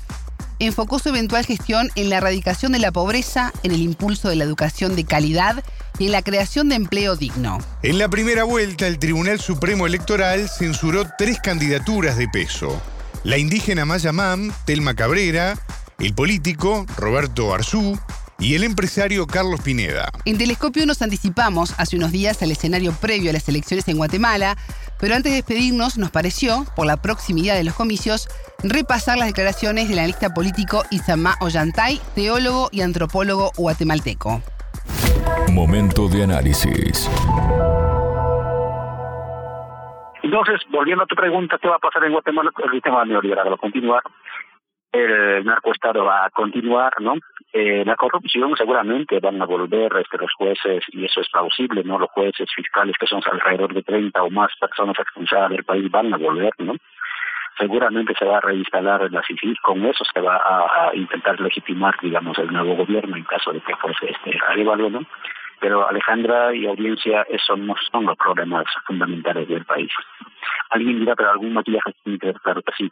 enfocó 0.60 1.00
su 1.00 1.10
eventual 1.10 1.46
gestión 1.46 1.90
en 1.96 2.10
la 2.10 2.18
erradicación 2.18 2.72
de 2.72 2.80
la 2.80 2.92
pobreza, 2.92 3.54
en 3.64 3.72
el 3.72 3.82
impulso 3.82 4.30
de 4.30 4.36
la 4.36 4.44
educación 4.44 4.96
de 4.96 5.06
calidad 5.06 5.64
y 5.98 6.08
en 6.08 6.12
la 6.12 6.22
creación 6.22 6.70
de 6.70 6.76
empleo 6.76 7.16
digno. 7.16 7.60
En 7.84 7.98
la 7.98 8.10
primera 8.10 8.44
vuelta, 8.44 8.88
el 8.88 9.00
Tribunal 9.00 9.40
Supremo 9.40 9.88
Electoral 9.88 10.50
censuró 10.50 11.06
tres 11.18 11.40
candidaturas 11.40 12.18
de 12.18 12.28
peso. 12.28 12.82
La 13.24 13.38
indígena 13.38 13.86
Maya 13.86 14.12
Mam, 14.12 14.52
Telma 14.66 14.96
Cabrera, 14.96 15.58
el 16.00 16.14
político 16.14 16.86
Roberto 16.98 17.54
Arzú 17.54 18.00
y 18.40 18.56
el 18.56 18.64
empresario 18.64 19.28
Carlos 19.28 19.62
Pineda. 19.62 20.10
En 20.24 20.38
Telescopio 20.38 20.86
nos 20.86 21.02
anticipamos 21.02 21.78
hace 21.78 21.98
unos 21.98 22.12
días 22.12 22.42
al 22.42 22.52
escenario 22.52 22.94
previo 22.94 23.32
a 23.32 23.34
las 23.34 23.50
elecciones 23.50 23.88
en 23.90 23.98
Guatemala, 23.98 24.56
pero 24.98 25.16
antes 25.16 25.34
de 25.34 25.38
despedirnos 25.38 25.98
nos 25.98 26.10
pareció, 26.10 26.66
por 26.76 26.86
la 26.86 27.02
proximidad 27.02 27.56
de 27.56 27.66
los 27.66 27.74
comicios, 27.74 28.30
repasar 28.64 29.18
las 29.18 29.28
declaraciones 29.28 29.90
del 29.90 30.00
analista 30.00 30.34
político 30.34 30.84
Isamá 30.90 31.36
Ollantay, 31.42 32.00
teólogo 32.16 32.70
y 32.72 32.82
antropólogo 32.82 33.52
guatemalteco. 33.58 34.42
Momento 35.52 36.08
de 36.08 36.24
análisis. 36.24 37.10
Entonces, 40.24 40.62
volviendo 40.70 41.04
a 41.04 41.08
tu 41.08 41.16
pregunta, 41.16 41.58
¿qué 41.60 41.68
va 41.68 41.76
a 41.76 41.80
pasar 41.80 42.04
en 42.04 42.12
Guatemala? 42.12 42.52
El 42.64 42.72
sistema 42.72 43.04
neoliberal 43.04 43.50
va 43.50 43.56
a 43.56 43.58
continuar, 43.58 44.04
el 44.92 45.46
narcoestado 45.46 46.06
va 46.06 46.26
a 46.26 46.30
continuar, 46.30 46.94
¿no? 47.00 47.16
Eh, 47.52 47.84
la 47.86 47.96
corrupción 47.96 48.56
seguramente 48.56 49.20
van 49.20 49.42
a 49.42 49.46
volver 49.46 49.92
este, 49.98 50.18
los 50.18 50.32
jueces, 50.34 50.84
y 50.90 51.06
eso 51.06 51.22
es 51.22 51.30
plausible, 51.30 51.84
¿no? 51.84 52.00
Los 52.00 52.10
jueces 52.12 52.48
fiscales, 52.56 52.96
que 53.00 53.08
son 53.08 53.22
alrededor 53.32 53.74
de 53.74 53.84
30 53.84 54.22
o 54.24 54.30
más 54.30 54.52
personas 54.60 54.98
expulsadas 55.00 55.50
del 55.52 55.64
país, 55.64 55.90
van 55.90 56.14
a 56.14 56.18
volver, 56.18 56.54
¿no? 56.60 56.76
seguramente 57.60 58.14
se 58.18 58.26
va 58.26 58.38
a 58.38 58.42
reinstalar 58.42 59.12
la 59.12 59.22
CICI, 59.22 59.56
con 59.62 59.86
eso 59.86 60.04
se 60.14 60.22
va 60.22 60.38
a, 60.38 60.96
intentar 60.96 61.40
legitimar, 61.42 61.94
digamos, 62.02 62.38
el 62.40 62.52
nuevo 62.52 62.78
gobierno 62.78 63.18
en 63.18 63.26
caso 63.26 63.52
de 63.52 63.60
que 63.60 63.76
fuese 63.76 64.12
este 64.12 64.40
Arevalo, 64.48 64.90
¿no? 64.90 65.02
Pero 65.60 65.88
Alejandra 65.88 66.54
y 66.54 66.66
audiencia, 66.66 67.26
esos 67.30 67.58
no 67.60 67.76
son 67.92 68.06
los 68.06 68.18
problemas 68.18 68.66
fundamentales 68.86 69.48
del 69.48 69.66
país. 69.66 69.92
Alguien 70.70 71.00
dirá, 71.00 71.16
pero 71.16 71.32
algún 71.32 71.54
maquillaje 71.54 71.94
claro 72.44 72.62
que 72.62 72.72
sí. 72.78 72.92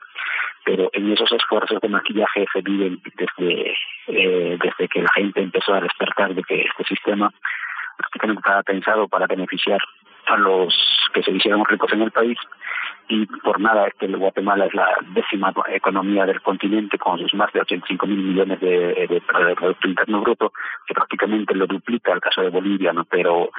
Pero 0.66 0.90
en 0.94 1.12
esos 1.12 1.32
esfuerzos 1.32 1.80
de 1.82 1.90
maquillaje 1.90 2.46
se 2.52 2.62
viven 2.62 3.02
desde, 3.16 3.76
eh, 4.08 4.58
desde 4.62 4.88
que 4.88 5.02
la 5.02 5.12
gente 5.16 5.42
empezó 5.42 5.74
a 5.74 5.82
despertar 5.82 6.34
de 6.34 6.44
que 6.44 6.62
este 6.62 6.84
sistema 6.84 7.32
prácticamente 7.98 8.40
estaba 8.40 8.64
pensado 8.64 9.08
para 9.08 9.28
beneficiar 9.28 9.80
a 10.28 10.38
los 10.38 10.74
que 11.14 11.24
se 11.24 11.32
hicieron 11.32 11.66
ricos 11.66 11.92
en 11.94 12.02
el 12.04 12.12
país 12.12 12.38
y 13.10 13.26
por 13.26 13.60
nada 13.62 13.88
es 13.88 13.94
que 13.96 14.08
Guatemala 14.08 14.66
es 14.66 14.74
la 14.74 14.88
décima 15.14 15.54
economía 15.70 16.26
del 16.26 16.42
continente 16.42 16.98
con 16.98 17.18
sus 17.20 17.34
más 17.36 17.52
de 17.54 17.62
85 17.62 18.06
mil 18.06 18.18
millones 18.18 18.60
de, 18.60 19.08
de, 19.08 19.22
Producto 19.22 19.88
Interno 19.88 20.22
Bruto, 20.22 20.52
que 20.86 20.94
prácticamente 20.94 21.56
lo 21.56 21.68
duplica 21.68 22.12
el 22.12 22.20
caso 22.20 22.42
de 22.42 22.50
Bolivia, 22.50 22.92
¿no? 22.92 23.06
pero 23.06 23.50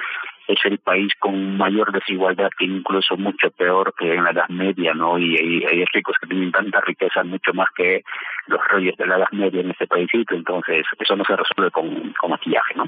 es 0.47 0.59
el 0.65 0.77
país 0.79 1.11
con 1.19 1.57
mayor 1.57 1.91
desigualdad 1.91 2.49
que 2.57 2.65
incluso 2.65 3.17
mucho 3.17 3.49
peor 3.51 3.93
que 3.97 4.13
en 4.13 4.23
la 4.23 4.31
Edad 4.31 4.49
Media, 4.49 4.93
¿no? 4.93 5.17
Y, 5.19 5.63
hay 5.65 5.85
ricos 5.93 6.15
que 6.19 6.27
tienen 6.27 6.51
tanta 6.51 6.81
riqueza, 6.81 7.23
mucho 7.23 7.53
más 7.53 7.67
que 7.75 8.03
los 8.47 8.59
reyes 8.69 8.97
de 8.97 9.05
la 9.05 9.17
Edad 9.17 9.31
Media 9.31 9.61
en 9.61 9.71
este 9.71 9.85
paísito, 9.85 10.33
entonces 10.35 10.85
eso 10.97 11.15
no 11.15 11.23
se 11.23 11.35
resuelve 11.35 11.71
con, 11.71 12.13
con 12.13 12.31
maquillaje, 12.31 12.75
¿no? 12.75 12.85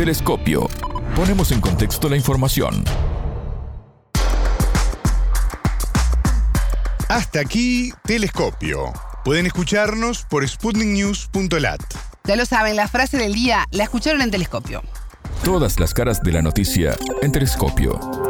Telescopio. 0.00 0.66
Ponemos 1.14 1.52
en 1.52 1.60
contexto 1.60 2.08
la 2.08 2.16
información. 2.16 2.82
Hasta 7.08 7.40
aquí, 7.40 7.92
Telescopio. 8.04 8.94
Pueden 9.26 9.44
escucharnos 9.44 10.24
por 10.24 10.48
sputniknews.lat. 10.48 11.82
Ya 12.24 12.36
lo 12.36 12.46
saben, 12.46 12.76
la 12.76 12.88
frase 12.88 13.18
del 13.18 13.34
día 13.34 13.66
la 13.72 13.84
escucharon 13.84 14.22
en 14.22 14.30
Telescopio. 14.30 14.82
Todas 15.44 15.78
las 15.78 15.92
caras 15.92 16.22
de 16.22 16.32
la 16.32 16.40
noticia 16.40 16.96
en 17.20 17.32
Telescopio 17.32 18.29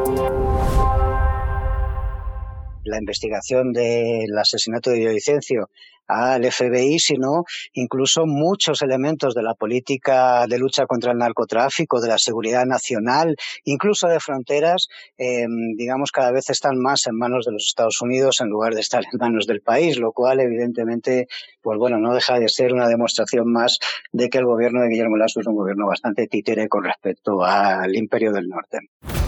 la 2.84 2.98
investigación 2.98 3.72
del 3.72 4.36
asesinato 4.38 4.90
de 4.90 4.98
Villavicencio 4.98 5.68
al 6.10 6.44
FBI, 6.44 6.98
sino 6.98 7.44
incluso 7.72 8.26
muchos 8.26 8.82
elementos 8.82 9.34
de 9.34 9.42
la 9.42 9.54
política 9.54 10.46
de 10.48 10.58
lucha 10.58 10.86
contra 10.86 11.12
el 11.12 11.18
narcotráfico, 11.18 12.00
de 12.00 12.08
la 12.08 12.18
seguridad 12.18 12.66
nacional, 12.66 13.36
incluso 13.64 14.08
de 14.08 14.20
fronteras, 14.20 14.88
em, 15.16 15.74
digamos, 15.76 16.10
cada 16.10 16.32
vez 16.32 16.50
están 16.50 16.78
más 16.78 17.06
en 17.06 17.16
manos 17.16 17.44
de 17.46 17.52
los 17.52 17.66
Estados 17.66 18.00
Unidos 18.02 18.40
en 18.40 18.48
lugar 18.48 18.74
de 18.74 18.80
estar 18.80 19.04
en 19.04 19.18
manos 19.18 19.46
del 19.46 19.60
país, 19.60 19.98
lo 19.98 20.12
cual 20.12 20.40
evidentemente, 20.40 21.26
pues 21.62 21.78
bueno, 21.78 21.98
no 21.98 22.14
deja 22.14 22.38
de 22.38 22.48
ser 22.48 22.72
una 22.72 22.88
demostración 22.88 23.50
más 23.50 23.78
de 24.12 24.28
que 24.28 24.38
el 24.38 24.46
gobierno 24.46 24.82
de 24.82 24.88
Guillermo 24.88 25.16
Lasso 25.16 25.40
es 25.40 25.46
un 25.46 25.54
gobierno 25.54 25.86
bastante 25.86 26.26
títere 26.26 26.68
con 26.68 26.84
respecto 26.84 27.44
al 27.44 27.94
Imperio 27.94 28.32
del 28.32 28.48
Norte. 28.48 28.78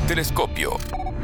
Telescopio. 0.09 0.73